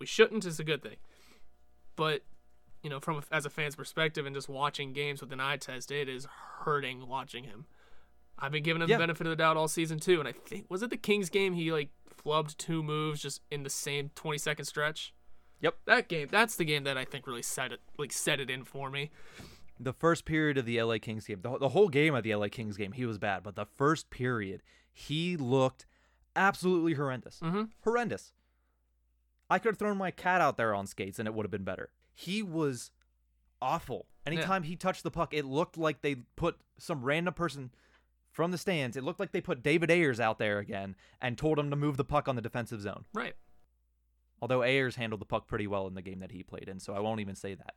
[0.00, 0.96] we shouldn't is a good thing.
[1.96, 2.22] But
[2.88, 5.58] you know, from a, as a fan's perspective and just watching games with an eye
[5.58, 6.26] test, it is
[6.60, 7.66] hurting watching him.
[8.38, 8.96] I've been giving him Yeah.
[8.96, 11.28] the benefit of the doubt all season too, and I think was it the Kings
[11.28, 11.90] game he like
[12.24, 15.12] flubbed two moves just in the same 20 second stretch.
[15.60, 15.76] Yep.
[15.84, 18.64] That game, that's the game that I think really set it like set it in
[18.64, 19.10] for me.
[19.78, 22.48] the first period of the LA Kings game, the, the whole game of the LA
[22.48, 25.84] Kings game, he was bad, but the first period, he looked
[26.34, 27.38] absolutely horrendous.
[27.40, 27.68] Mhm.
[27.84, 28.32] Horrendous.
[29.50, 31.64] I could have thrown my cat out there on skates and it would have been
[31.64, 31.90] better.
[32.18, 32.90] He was
[33.62, 34.06] awful.
[34.26, 37.70] Anytime he touched the puck, it looked like they put some random person
[38.32, 38.96] from the stands.
[38.96, 41.96] It looked like they put David Ayres out there again and told him to move
[41.96, 43.04] the puck on the defensive zone.
[43.14, 43.34] Right.
[44.42, 46.92] Although Ayers handled the puck pretty well in the game that he played in, so
[46.92, 47.76] I won't even say that.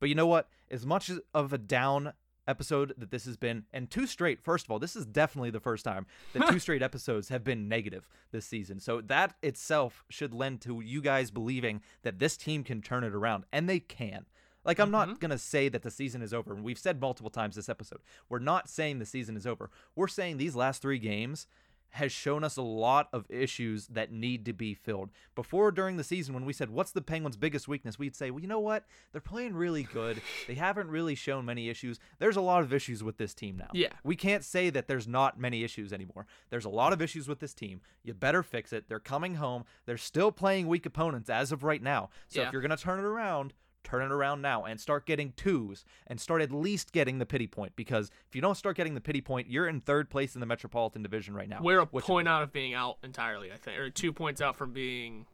[0.00, 0.50] But you know what?
[0.70, 2.12] As much of a down
[2.48, 5.60] episode that this has been, and two straight, first of all, this is definitely the
[5.60, 8.80] first time that two straight episodes have been negative this season.
[8.80, 13.14] So that itself should lend to you guys believing that this team can turn it
[13.14, 14.26] around, and they can.
[14.64, 15.18] Like, I'm not mm-hmm.
[15.18, 16.52] going to say that the season is over.
[16.52, 19.70] And we've said multiple times this episode, we're not saying the season is over.
[19.94, 21.46] We're saying these last three games
[21.92, 25.10] has shown us a lot of issues that need to be filled.
[25.34, 27.98] Before during the season, when we said, What's the Penguins' biggest weakness?
[27.98, 28.84] we'd say, Well, you know what?
[29.12, 30.20] They're playing really good.
[30.46, 31.98] They haven't really shown many issues.
[32.18, 33.70] There's a lot of issues with this team now.
[33.72, 33.92] Yeah.
[34.04, 36.26] We can't say that there's not many issues anymore.
[36.50, 37.80] There's a lot of issues with this team.
[38.04, 38.88] You better fix it.
[38.88, 39.64] They're coming home.
[39.86, 42.10] They're still playing weak opponents as of right now.
[42.28, 42.46] So Yeah.
[42.48, 45.84] if you're going to turn it around, turn it around now and start getting twos
[46.06, 49.00] and start at least getting the pity point because if you don't start getting the
[49.00, 51.60] pity point, you're in third place in the Metropolitan Division right now.
[51.62, 54.56] We're a which- point out of being out entirely, I think, or two points out
[54.56, 55.26] from being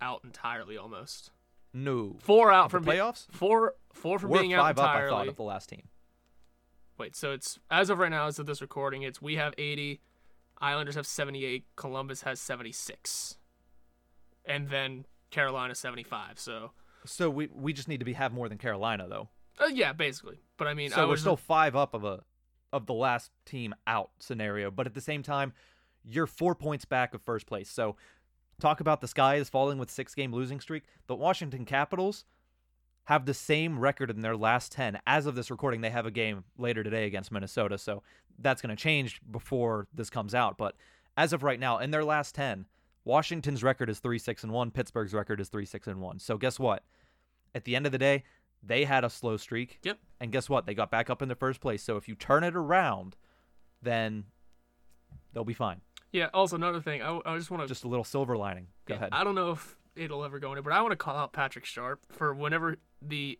[0.00, 1.30] out entirely almost.
[1.72, 2.16] No.
[2.20, 3.26] Four out from be- playoffs?
[3.30, 5.88] four four from We're being out five up, I thought, of the last team.
[6.98, 10.00] Wait, so it's as of right now, as of this recording, it's we have 80,
[10.60, 13.38] Islanders have 78, Columbus has 76,
[14.44, 16.38] and then Carolina 75.
[16.38, 16.72] So,
[17.04, 19.28] So we we just need to be have more than Carolina though.
[19.60, 20.38] uh, yeah, basically.
[20.56, 22.22] But I mean, I So we're still five up of a
[22.72, 25.52] of the last team out scenario, but at the same time,
[26.04, 27.68] you're four points back of first place.
[27.68, 27.96] So
[28.60, 30.84] talk about the sky is falling with six game losing streak.
[31.06, 32.24] The Washington Capitals
[33.04, 34.98] have the same record in their last ten.
[35.06, 38.02] As of this recording, they have a game later today against Minnesota, so
[38.38, 40.56] that's going to change before this comes out.
[40.56, 40.76] But
[41.16, 42.66] as of right now, in their last ten,
[43.04, 44.70] Washington's record is three six and one.
[44.70, 46.18] Pittsburgh's record is three six and one.
[46.18, 46.84] So guess what?
[47.54, 48.22] At the end of the day,
[48.62, 49.78] they had a slow streak.
[49.82, 49.98] Yep.
[50.20, 50.66] And guess what?
[50.66, 51.82] They got back up in the first place.
[51.82, 53.16] So if you turn it around,
[53.82, 54.24] then
[55.32, 55.80] they'll be fine.
[56.12, 56.28] yeah.
[56.32, 58.68] Also, another thing, I, I just want to Just a little silver lining.
[58.86, 59.08] Go ahead.
[59.12, 61.64] I don't know if it'll ever go in, but I want to call out Patrick
[61.64, 63.38] Sharp for whenever the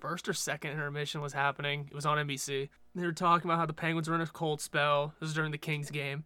[0.00, 1.88] first or second intermission was happening.
[1.90, 2.68] It was on NBC.
[2.94, 5.14] They were talking about how the Penguins were in a cold spell.
[5.18, 6.24] This was during the Kings game.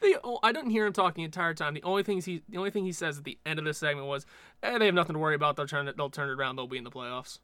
[0.00, 1.74] The, oh, I didn't hear him talking the entire time.
[1.74, 4.06] The only things he the only thing he says at the end of the segment
[4.06, 4.26] was,
[4.62, 5.56] "Eh, they have nothing to worry about.
[5.56, 5.96] They'll turn it.
[5.96, 6.56] They'll turn it around.
[6.56, 7.38] They'll be in the playoffs."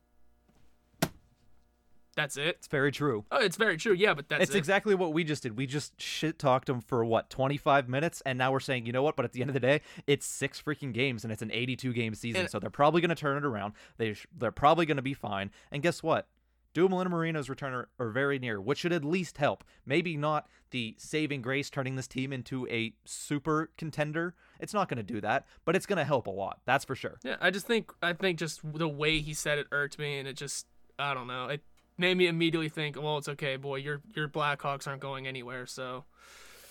[2.14, 2.56] That's it.
[2.58, 3.24] it's very true.
[3.30, 3.94] Oh, it's very true.
[3.94, 4.58] Yeah, but that's it's it.
[4.58, 5.56] exactly what we just did.
[5.56, 8.22] We just shit talked them for what, 25 minutes?
[8.26, 9.16] And now we're saying, you know what?
[9.16, 11.90] But at the end of the day, it's six freaking games and it's an 82
[11.94, 12.42] game season.
[12.42, 13.72] And- so they're probably going to turn it around.
[13.96, 15.50] They sh- they're probably going to be fine.
[15.70, 16.26] And guess what?
[16.74, 19.64] Dumoulin and Marino's return are, are very near, which should at least help.
[19.84, 24.34] Maybe not the saving grace turning this team into a super contender.
[24.58, 26.60] It's not going to do that, but it's going to help a lot.
[26.64, 27.18] That's for sure.
[27.22, 30.26] Yeah, I just think I think just the way he said it irked me, and
[30.26, 30.66] it just
[30.98, 31.48] I don't know.
[31.48, 31.62] It
[31.98, 33.76] made me immediately think, well, it's okay, boy.
[33.76, 36.04] Your your Blackhawks aren't going anywhere, so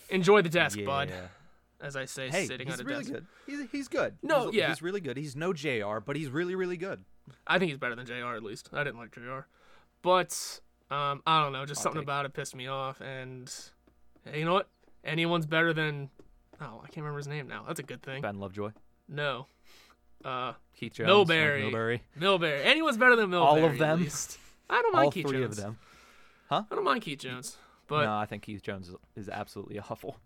[0.10, 1.12] enjoy the desk, bud.
[1.80, 3.14] As I say, Hey, sitting he's on a really desk.
[3.14, 3.26] good.
[3.48, 4.16] He's, he's good.
[4.22, 4.70] No, he's, yeah.
[4.70, 5.18] he's really good.
[5.18, 7.04] He's no J.R., but he's really really good.
[7.48, 8.36] I think he's better than J.R.
[8.36, 9.48] At least I didn't like J.R.
[10.02, 10.60] But
[10.90, 13.02] um, I don't know, just I'll something take about it pissed me off.
[13.02, 13.52] And
[14.26, 14.70] hey, you know what?
[15.04, 16.10] Anyone's better than
[16.62, 17.64] oh, I can't remember his name now.
[17.68, 18.22] That's a good thing.
[18.22, 18.72] Ben Lovejoy,
[19.08, 19.48] No,
[20.24, 21.72] uh, Keith Jones, Mike Milbury.
[21.72, 22.00] Milbury.
[22.20, 22.66] Milbury.
[22.66, 23.42] Anyone's better than Milbury.
[23.46, 24.00] All of at them?
[24.02, 24.38] least.
[24.70, 25.58] I don't mind all Keith three Jones.
[25.58, 25.78] of them.
[26.50, 26.64] Huh?
[26.72, 30.18] I don't mind Keith Jones, but no, I think Keith Jones is, is absolutely awful.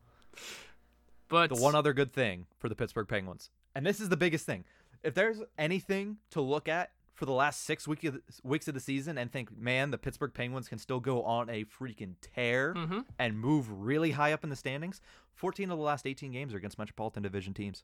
[1.29, 4.45] but The one other good thing for the Pittsburgh Penguins, and this is the biggest
[4.45, 4.65] thing,
[5.03, 8.73] if there's anything to look at for the last six week of the, weeks of
[8.73, 12.73] the season and think, man, the Pittsburgh Penguins can still go on a freaking tear
[12.75, 13.05] Mhm.
[13.17, 15.01] and move really high up in the standings,
[15.33, 17.83] 14 of the last 18 games are against Metropolitan Division teams.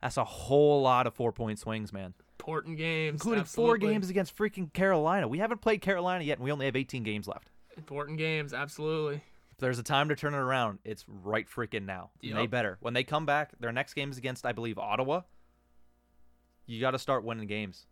[0.00, 2.14] That's a whole lot of four point swings, man.
[2.38, 5.26] important games, Including four games against freaking Carolina.
[5.26, 7.50] We haven't played Carolina yet, and we only have 18 games left.
[7.76, 9.16] Important games, absolutely.
[9.50, 12.10] If there's a time to turn it around, it's right freaking now.
[12.22, 12.76] And They better.
[12.80, 15.22] When they come back, their next game is against, I believe, Ottawa.
[16.66, 17.86] You got to start winning games.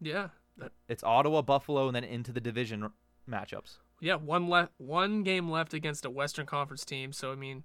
[0.00, 0.28] Yeah,
[0.58, 2.90] that, It's Ottawa, Buffalo, and then into the division
[3.28, 3.78] matchups.
[4.00, 4.14] yeah.
[4.16, 7.12] One left, one game left against a Western Conference team.
[7.12, 7.64] So I mean,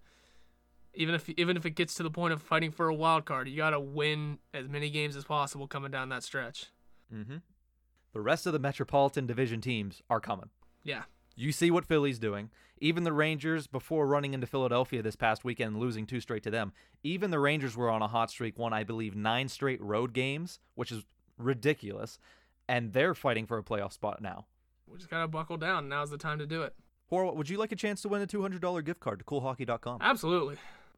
[0.94, 3.48] even if even if it gets to the point of fighting for a wild card,
[3.48, 6.68] you got to win as many games as possible coming down that stretch.
[7.14, 7.38] Mm-hmm.
[8.14, 10.50] The rest of the Metropolitan Division teams are coming.
[10.84, 11.04] Yeah,
[11.36, 12.50] You see what Philly's doing.
[12.80, 16.50] Even the Rangers, before running into Philadelphia this past weekend and losing two straight to
[16.50, 20.12] them, even the Rangers were on a hot streak, won, I believe, nine straight road
[20.14, 21.06] games, which is
[21.44, 22.20] ridiculous.
[22.68, 24.46] And they're fighting for a playoff spot now.
[24.88, 25.90] we just gotta buckle down.
[25.90, 26.74] Now's the time to do it.
[27.10, 30.00] Or would you like a chance to win a $200 gift card to coolhockey.com?
[30.02, 30.56] Absolutely.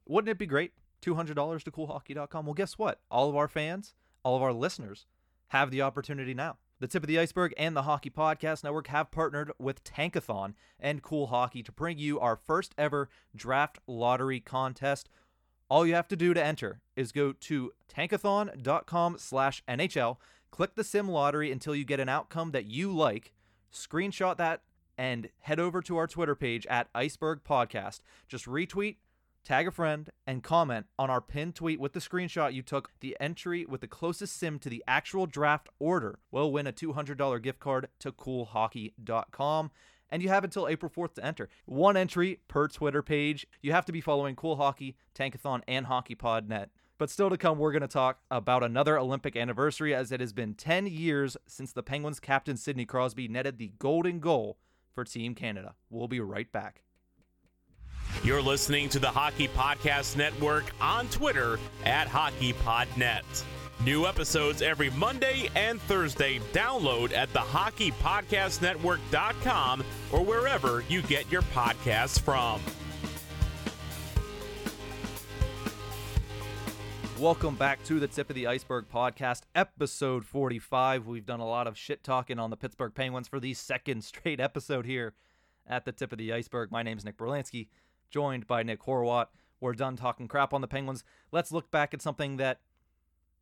[0.08, 0.74] Wouldn't it be great?
[1.02, 2.46] $200 to coolhockey.com.
[2.46, 3.00] Well, guess what?
[3.10, 5.06] All of our fans, all of our listeners
[5.48, 6.58] have the opportunity now.
[6.80, 11.02] The Tip of the Iceberg and the Hockey Podcast Network have partnered with Tankathon and
[11.02, 15.08] Cool Hockey to bring you our first ever draft lottery contest.
[15.70, 20.18] All you have to do to enter is go to tankathon.com slash NHL,
[20.52, 23.34] click the sim lottery until you get an outcome that you like,
[23.72, 24.62] screenshot that,
[24.98, 28.02] and head over to our Twitter page at Iceberg Podcast.
[28.28, 28.98] Just retweet,
[29.44, 32.92] tag a friend, and comment on our pinned tweet with the screenshot you took.
[33.00, 37.42] The entry with the closest sim to the actual draft order will win a $200
[37.42, 39.72] gift card to coolhockey.com.
[40.14, 41.50] and you have until April 4th to enter.
[41.66, 43.48] One entry per Twitter page.
[43.64, 46.68] You have to be following Cool Hockey, Tankathon, and HockeyPodNet.
[47.00, 50.32] But still to come, we're going to talk about another Olympic anniversary as it has
[50.32, 54.60] been 10 years since the Penguins captain Sidney Crosby netted the golden goal
[54.94, 55.74] for Team Canada.
[55.90, 56.84] We'll be right back.
[58.24, 63.44] You're listening to the Hockey Podcast Network on Twitter at HockeyPodNet.
[63.82, 66.40] New episodes every Monday and Thursday.
[66.54, 72.62] Download at the hockeypodcastnetwork.com or wherever you get your podcasts from.
[77.20, 81.08] Welcome back to the Tip of the Iceberg podcast, episode 45.
[81.08, 84.40] We've done a lot of shit talking on the Pittsburgh Penguins for the second straight
[84.40, 85.14] episode here
[85.68, 86.72] at the Tip of the Iceberg.
[86.72, 87.68] My name's Nick Berlansky,
[88.10, 89.28] joined by Nick Horwat.
[89.62, 91.04] We're done talking crap on the Penguins.
[91.32, 92.60] Let's look back at something that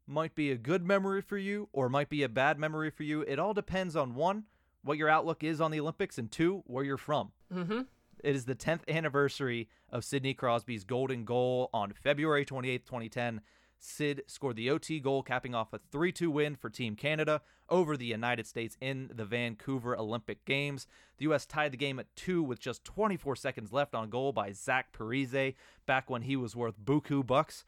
[0.07, 3.21] might be a good memory for you or might be a bad memory for you.
[3.21, 4.45] It all depends on one,
[4.83, 7.31] what your outlook is on the Olympics, and two, where you're from.
[7.53, 7.81] Mm-hmm.
[8.23, 13.41] It is the 10th anniversary of Sidney Crosby's golden goal on February 28th, 2010.
[13.83, 17.97] Sid scored the OT goal, capping off a 3 2 win for Team Canada over
[17.97, 20.85] the United States in the Vancouver Olympic Games.
[21.17, 21.47] The U.S.
[21.47, 25.55] tied the game at 2 with just 24 seconds left on goal by Zach Parise
[25.87, 27.65] back when he was worth buku bucks.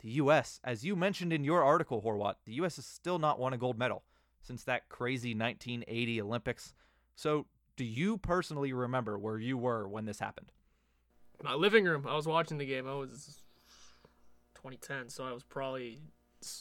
[0.00, 2.76] The U.S., as you mentioned in your article, Horwat, the U.S.
[2.76, 4.02] has still not won a gold medal
[4.42, 6.74] since that crazy 1980 Olympics.
[7.14, 10.52] So, do you personally remember where you were when this happened?
[11.42, 12.06] My living room.
[12.08, 12.86] I was watching the game.
[12.88, 13.40] I was
[14.54, 16.00] 2010, so I was probably.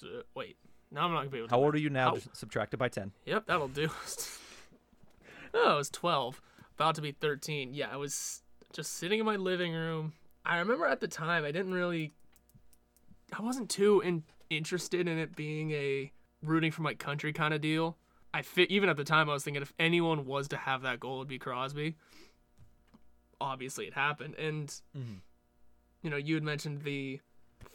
[0.04, 0.58] Uh, wait,
[0.91, 1.48] Now I'm not gonna be able.
[1.50, 2.10] to How old are you now?
[2.10, 3.12] How- Just subtracted by 10.
[3.26, 3.89] Yep, that'll do.
[5.54, 6.41] oh, I was 12,
[6.78, 7.74] about to be 13.
[7.74, 8.41] Yeah, I was
[8.74, 10.13] just sitting in my living room.
[10.45, 12.13] I remember at the time I didn't really,
[13.33, 16.11] I wasn't too in, interested in it being a
[16.41, 17.97] rooting for my country kind of deal.
[18.33, 20.99] I fit even at the time I was thinking if anyone was to have that
[20.99, 21.95] goal, it'd be Crosby.
[23.41, 25.21] Obviously, it happened, and Mhm.
[26.01, 27.19] you know you had mentioned the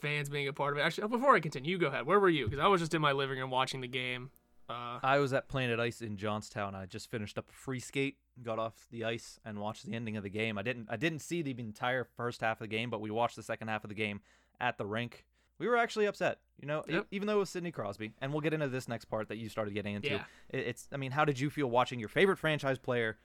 [0.01, 0.83] fans being a part of it.
[0.83, 2.07] Actually, before I continue, you go ahead.
[2.07, 2.47] Where were you?
[2.47, 4.31] Because I was just in my living room watching the game.
[4.69, 6.75] Uh, I was at Planet Ice in Johnstown.
[6.75, 10.17] I just finished up a free skate, got off the ice, and watched the ending
[10.17, 10.57] of the game.
[10.57, 13.37] I didn't I didn't see the entire first half of the game, but we watched
[13.37, 14.21] the second half of the game
[14.61, 15.27] at the rink.
[15.61, 17.07] We were actually upset, you know, Yep.
[17.13, 18.15] even though it was Sidney Crosby.
[18.21, 20.09] And we'll get into this next part that you started getting into.
[20.09, 20.25] Yeah.
[20.49, 23.19] It's I mean, how did you feel watching your favorite franchise player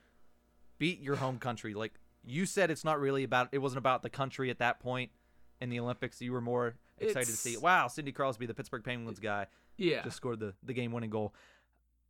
[0.78, 1.74] beat your home country?
[1.74, 1.94] Like
[2.24, 5.12] you said, it's not really about it wasn't about the country at that point
[5.62, 6.22] in the Olympics.
[6.22, 10.18] You were more excited to see, wow, Sidney Crosby, the Pittsburgh Penguins guy yeah, just
[10.18, 11.34] scored the, the game winning goal.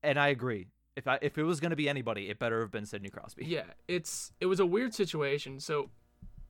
[0.04, 0.68] And I agree.
[0.96, 3.46] If I if it was gonna be anybody, it better have been Sidney Crosby.
[3.46, 5.60] Yeah, it's it was a weird situation.
[5.60, 5.92] So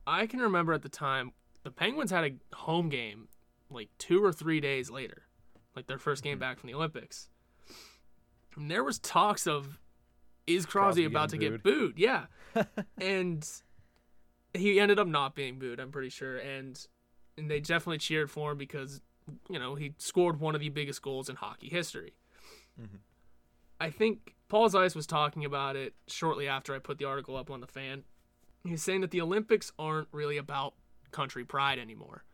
[0.06, 3.28] I can remember at the time the Penguins had a home game
[3.70, 5.22] like two or three days later,
[5.74, 6.30] like their first Mm-hmm.
[6.32, 7.28] game back from the Olympics.
[8.56, 9.78] And there was talks of
[10.46, 11.98] is Crosby Crosby, about to getting get booed?
[11.98, 12.26] Yeah,
[13.00, 13.46] and
[14.54, 15.80] he ended up not being booed.
[15.80, 16.78] I'm pretty sure, and
[17.36, 19.00] and they definitely cheered for him because
[19.50, 22.14] you know he scored one of the biggest goals in hockey history.
[22.80, 23.00] Mhm.
[23.78, 27.50] I think Paul Zeise was talking about it shortly after I put the article up
[27.50, 28.04] on the fan.
[28.64, 30.74] He's saying that the Olympics aren't really about
[31.10, 32.24] country pride anymore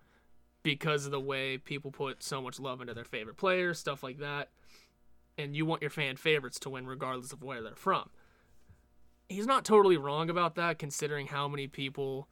[0.62, 4.18] because of the way people put so much love into their favorite players, stuff like
[4.18, 4.50] that.
[5.38, 8.10] And you want your fan favorites to win regardless of where they're from.
[9.28, 12.28] He's not totally wrong about that, considering how many people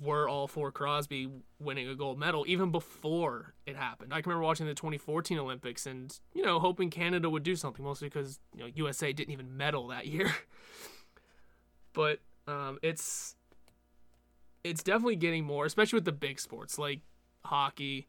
[0.00, 4.14] were all for Crosby winning a gold medal even before it happened.
[4.14, 7.84] I can remember watching the 2014 Olympics and, you know, hoping Canada would do something,
[7.84, 10.32] mostly because, you know, USA didn't even medal that year.
[11.92, 13.36] but um, it's
[14.62, 17.00] it's definitely getting more, especially with the big sports like
[17.44, 18.06] hockey.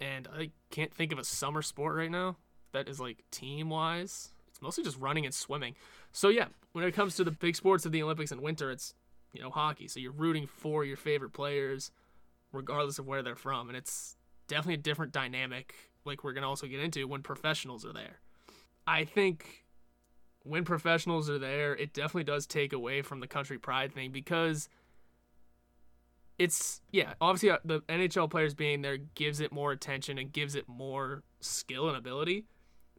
[0.00, 2.36] And I can't think of a summer sport right now
[2.72, 4.30] that is like team wise.
[4.48, 5.74] It's mostly just running and swimming.
[6.12, 8.94] So yeah, when it comes to the big sports of the Olympics in winter, it's
[9.32, 9.88] you know hockey.
[9.88, 11.90] So you're rooting for your favorite players,
[12.52, 14.16] regardless of where they're from, and it's
[14.48, 15.74] definitely a different dynamic.
[16.04, 18.20] Like we're gonna also get into when professionals are there.
[18.86, 19.64] I think
[20.42, 24.68] when professionals are there, it definitely does take away from the country pride thing because
[26.40, 30.54] it's yeah, obviously uh, the NHL players being there gives it more attention and gives
[30.54, 32.46] it more skill and ability.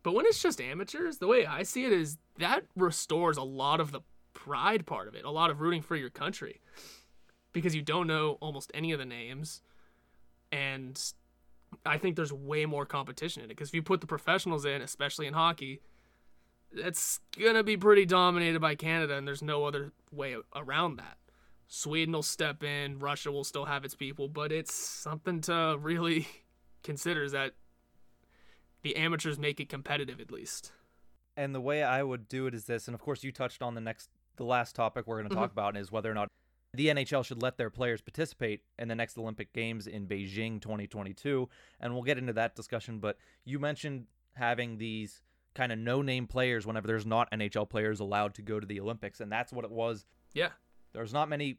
[0.03, 3.79] But when it's just amateurs, the way I see it is that restores a lot
[3.79, 4.01] of the
[4.35, 6.61] pride part of it, a lot of rooting for your country.
[7.51, 9.63] Because you don't know almost any of the names.
[10.51, 11.01] And
[11.83, 13.55] I think there's way more competition in it.
[13.55, 15.81] Because if you put the professionals in, especially in hockey,
[16.75, 21.17] going to be pretty dominated by Canada, and there's no other way around that.
[21.73, 26.27] Sweden will step in, Russia will still have its people, but it's something to really
[26.83, 27.53] consider is that
[28.81, 30.73] the amateurs make it competitive at least.
[31.37, 33.73] And the way I would do it is this, and of course you touched on
[33.73, 35.43] the next the last topic we're going to mm-hmm.
[35.43, 36.27] talk about is whether or not
[36.73, 41.47] the NHL should let their players participate in the next Olympic Games in Beijing 2022.
[41.79, 42.99] And we'll get into that discussion.
[42.99, 45.21] But you mentioned having these
[45.53, 48.79] kind of no name players whenever there's not NHL players allowed to go to the
[48.81, 49.21] Olympics.
[49.21, 50.05] And that's what it was.
[50.33, 50.49] Yeah.
[50.93, 51.57] There's not many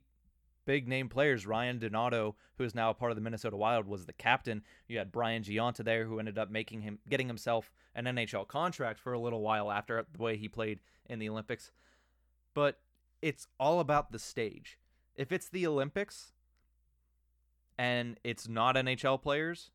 [0.65, 1.47] big name players.
[1.47, 4.63] Ryan Donato, who is now a part of the Minnesota Wild, was the captain.
[4.89, 9.01] You had Brian Gionta there, who ended up making him getting himself an NHL contract
[9.01, 11.73] for a little while after the way he played in the Olympics.
[12.55, 12.81] But
[13.21, 14.79] it's all about the stage.
[15.15, 16.33] If it's the Olympics
[17.79, 19.71] and it's not NHL players,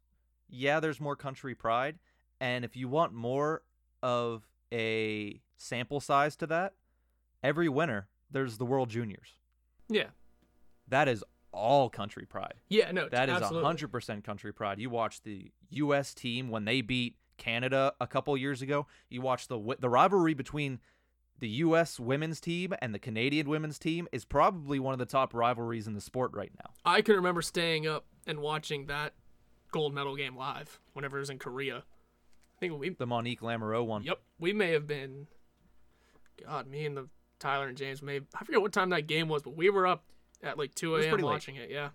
[0.50, 2.00] yeah, there's more country pride.
[2.40, 3.64] And if you want more
[4.04, 6.74] of a sample size to that,
[7.44, 9.38] every winter there's the World Juniors.
[9.90, 10.08] Yeah.
[10.88, 12.56] That is all country pride.
[12.70, 14.80] Yeah, no, That is hundred percent country pride.
[14.80, 16.14] You watch the U.S.
[16.14, 18.88] team when they beat Canada a couple years ago.
[19.10, 20.80] You watch the the rivalry between
[21.40, 22.00] the U.S.
[22.00, 25.94] women's team and the Canadian women's team is probably one of the top rivalries in
[25.94, 26.72] the sport right now.
[26.84, 29.14] I can remember staying up and watching that
[29.72, 31.78] gold medal game live whenever it was in Korea.
[31.78, 34.04] I think we The Monique Lamoureux one.
[34.04, 35.28] Yep, we may have been.
[36.44, 37.08] God, me and the
[37.40, 38.22] Tyler and James may.
[38.36, 40.06] I forget what time that game was, but we were up
[40.44, 41.12] at like two was a.m.
[41.12, 41.34] pretty late.
[41.34, 41.70] watching it.
[41.70, 41.90] Yeah,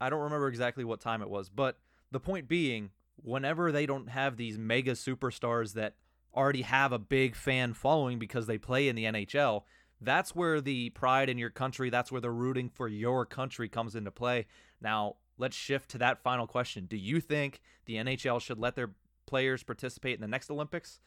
[0.00, 1.78] I don't remember exactly what time it was, but
[2.10, 5.94] the point being, whenever they don't have these mega superstars that
[6.34, 9.62] already have a big fan following because they play in the NHL,
[10.00, 13.94] that's where the pride in your country, that's where the rooting for your country comes
[13.94, 14.46] into play.
[14.80, 16.86] Now, let's shift to that final question.
[16.86, 18.90] Do you think the NHL should let their
[19.26, 21.00] players participate in the next Olympics?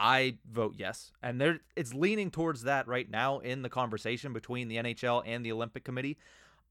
[0.00, 1.10] I vote yes.
[1.22, 5.44] And there it's leaning towards that right now in the conversation between the NHL and
[5.44, 6.16] the Olympic Committee.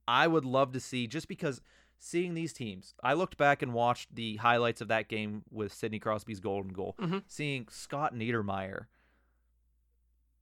[0.07, 1.61] I would love to see just because
[1.99, 2.93] seeing these teams.
[3.03, 6.95] I looked back and watched the highlights of that game with Sidney Crosby's golden goal.
[6.99, 7.23] Mhm.
[7.27, 8.85] Seeing Scott Niedermayer,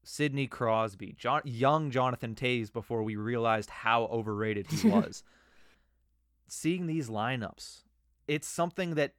[0.04, 5.24] Sidney Crosby, John, young Jonathan Toews before we realized how overrated he was.
[6.48, 7.82] seeing these lineups,
[8.28, 9.16] it's something that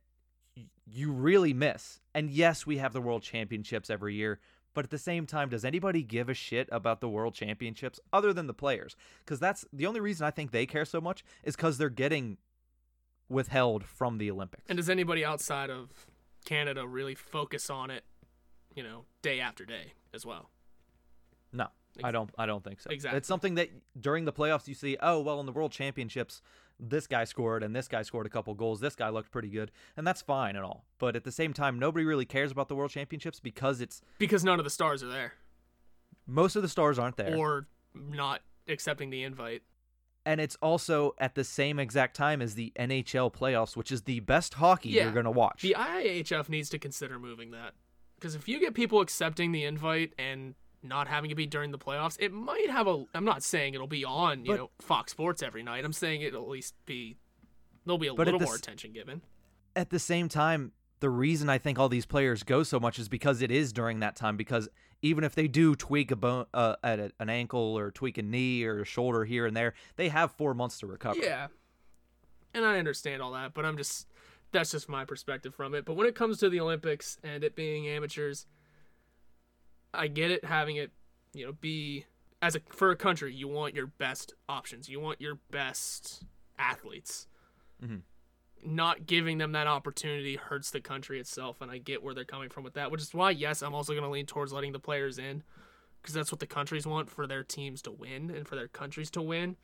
[0.86, 2.00] you really miss.
[2.14, 4.40] And yes, we have the World Championships every year,
[4.74, 8.32] but at the same time, does anybody give a shit about the World Championships other
[8.32, 8.94] than the players?
[9.24, 12.38] Because that's the only reason I think they care so much is because they're getting
[13.28, 14.62] withheld from the Olympics.
[14.68, 16.06] and does anybody outside of
[16.44, 18.04] Canada really focus on it?
[18.74, 20.50] You know, day after day as well.
[21.52, 21.68] No,
[22.04, 22.30] I don't.
[22.36, 22.90] I don't think so.
[22.90, 23.16] Exactly.
[23.16, 24.98] It's something that during the playoffs you see.
[25.00, 26.42] Oh well, in the World Championships,
[26.78, 28.80] this guy scored and this guy scored a couple goals.
[28.80, 30.84] This guy looked pretty good, and that's fine and all.
[30.98, 34.44] But at the same time, nobody really cares about the World Championships because it's Because
[34.44, 35.34] none of the stars are there,
[36.26, 39.62] most of the stars aren't there, or not accepting the invite.
[40.26, 44.18] and it's also at the same exact time as the NHL playoffs, which is the
[44.20, 45.04] best hockey Yeah.
[45.04, 45.62] you're gonna watch.
[45.62, 47.74] The IIHF needs to consider moving that.
[48.16, 50.56] Because if you get people accepting the invite and
[50.88, 53.04] not having it be during the playoffs, it might have a.
[53.14, 55.84] I'm not saying it'll be on, you But- know, Fox Sports every night.
[55.84, 57.16] I'm saying it'll at least be.
[57.84, 59.22] There'll be a little the more attention given.
[59.76, 63.08] at the same time, the reason I think all these players go so much is
[63.08, 64.36] because it is during that time.
[64.36, 64.68] Because
[65.02, 68.22] even if they do tweak a bone, uh, at a, an ankle or tweak a
[68.22, 71.20] knee or a shoulder here and there, they have four months to recover.
[71.22, 71.48] Yeah.
[72.54, 74.08] And I understand all that, but I'm just.
[74.52, 75.84] That's just my perspective from it.
[75.84, 78.46] But when it comes to the Olympics and it being amateurs,
[79.96, 80.92] I get it having it,
[81.32, 82.06] you know, be
[82.42, 84.88] as a for a country, you want your best options.
[84.88, 86.24] You want your best
[86.58, 87.26] athletes.
[87.82, 88.02] Mhm.
[88.64, 92.48] Not giving them that opportunity hurts the country itself, and I get where they're coming
[92.48, 92.90] from with that.
[92.90, 95.42] Which is why, yes, I'm also going to lean towards letting the players in,
[96.00, 99.10] because that's what the countries want for their teams to win and for their countries
[99.12, 99.56] to win.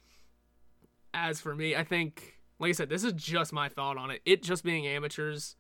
[1.15, 4.23] As for me, I think, like I said, this is just my thought on it.
[4.25, 5.57] It just being amateurs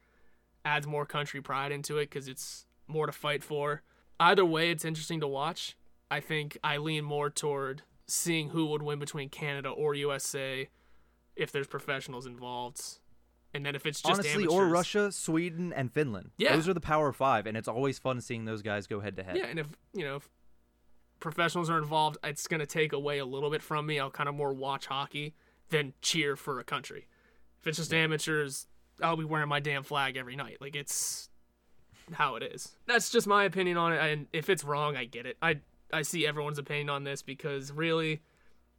[0.64, 3.82] adds more country pride into it because it's more to fight for.
[4.22, 5.76] Either way, it's interesting to watch.
[6.08, 10.68] I think I lean more toward seeing who would win between Canada or USA
[11.34, 12.80] if there's professionals involved.
[13.52, 16.30] And then if it's just Honestly, amateurs, or Russia, Sweden, and Finland.
[16.38, 16.54] Yeah.
[16.54, 19.24] Those are the Power Five, and it's always fun seeing those guys go head to
[19.24, 19.36] head.
[19.36, 20.28] Yeah, and if you know if
[21.18, 23.98] professionals are involved, it's gonna take away a little bit from me.
[23.98, 25.34] I'll kind of more watch hockey
[25.70, 27.08] than cheer for a country.
[27.60, 28.68] If it's just amateurs,
[29.02, 30.58] I'll be wearing my damn flag every night.
[30.60, 31.28] Like it's
[32.14, 32.76] how it is.
[32.86, 33.98] That's just my opinion on it.
[33.98, 35.36] And if it's wrong, I get it.
[35.42, 35.58] I
[35.92, 38.22] I see everyone's opinion on this because really,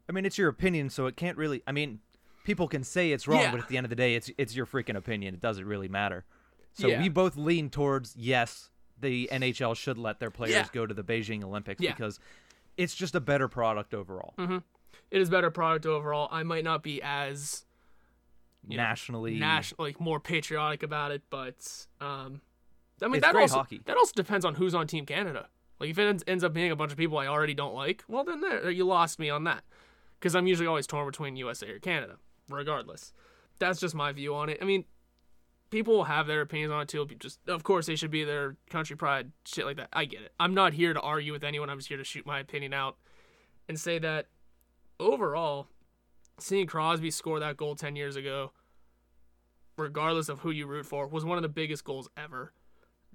[0.09, 1.61] I mean, it's your opinion, so it can't really.
[1.67, 1.99] I mean,
[2.43, 3.51] people can say it's wrong, Yeah.
[3.51, 5.33] but at the end of the day, it's it's your freaking opinion.
[5.35, 6.25] It doesn't really matter.
[6.73, 7.01] So Yeah.
[7.01, 8.69] we both lean towards yes,
[8.99, 10.65] the NHL should let their players Yeah.
[10.73, 12.19] go to the Beijing Olympics because
[12.77, 14.33] it's just a better product overall.
[15.11, 16.27] it is better product overall.
[16.31, 17.65] I might not be as
[18.67, 22.39] you know, Nationally, national like more patriotic about it but um
[23.03, 23.81] i mean It's that also hockey.
[23.85, 25.47] that also depends on who's on team canada
[25.79, 28.03] Like if it ends- ends up being a bunch of people I already don't like,
[28.07, 29.63] well then there you lost me on that.
[30.19, 32.15] Because I'm usually always torn between USA or Canada,
[32.49, 33.11] regardless.
[33.59, 34.57] That's just my view on it.
[34.61, 34.85] I mean,
[35.69, 37.05] people will have their opinions on it too.
[37.19, 39.89] Just of course they should be their country pride, shit like that.
[39.91, 40.31] I get it.
[40.39, 41.69] I'm not here to argue with anyone.
[41.69, 42.95] I'm just here to shoot my opinion out
[43.67, 44.27] and say that
[44.97, 45.67] overall,
[46.39, 48.53] seeing Crosby score that goal ten years ago,
[49.77, 52.53] regardless of who you root for, was one of the biggest goals ever,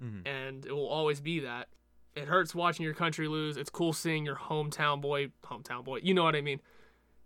[0.01, 0.27] Mhm.
[0.27, 1.67] and it will always be that.
[2.15, 3.55] It hurts watching your country lose.
[3.57, 5.99] It's cool seeing your hometown boy, hometown boy.
[6.03, 6.59] You know what I mean?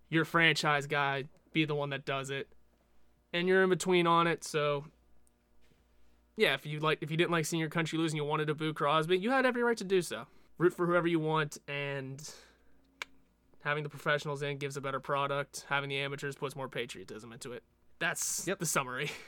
[0.10, 2.48] Your franchise guy be the one that does it,
[3.32, 4.44] and you're in between on it.
[4.44, 4.86] So,
[6.36, 8.48] yeah, if you like, if you didn't like seeing your country lose and you wanted
[8.48, 10.26] to boo Crosby, you had every right to do so.
[10.58, 12.32] Root for whoever you want, and
[13.64, 15.66] having the professionals in gives a better product.
[15.70, 17.64] Having the amateurs puts more patriotism into it.
[18.00, 18.60] That's Yep.
[18.60, 19.10] the summary.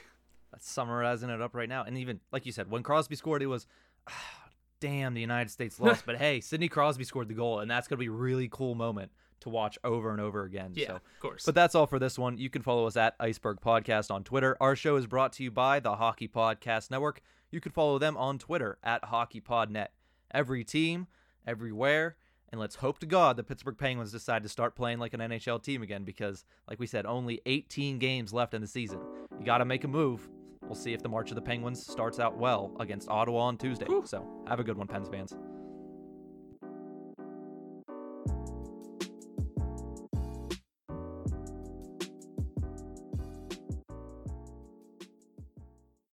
[0.52, 1.82] That's summarizing it up right now.
[1.84, 3.66] And even like you said, when Crosby scored, it was,
[4.80, 6.04] damn, the United States lost.
[6.06, 9.10] but hey, Sidney Crosby scored the goal, and that's gonna be a really cool moment
[9.40, 10.72] to watch over and over again.
[10.74, 10.94] Yeah, So.
[10.96, 11.44] of course.
[11.44, 12.38] But that's all for this one.
[12.38, 14.56] You can follow us at Iceberg Podcast on Twitter.
[14.60, 17.20] Our show is brought to you by the Hockey Podcast Network.
[17.50, 19.88] You can follow them on Twitter at HockeyPodNet.
[20.32, 21.06] Every team,
[21.46, 22.16] everywhere,
[22.50, 25.62] and let's hope to God the Pittsburgh Penguins decide to start playing like an NHL
[25.62, 29.00] team again because, like we said, only 18 games left in the season.
[29.38, 30.28] You got to make a move.
[30.66, 33.86] We'll see if the March of the Penguins starts out well against Ottawa on Tuesday.
[33.86, 34.02] Whew.
[34.04, 35.34] So have a good one, Pens fans.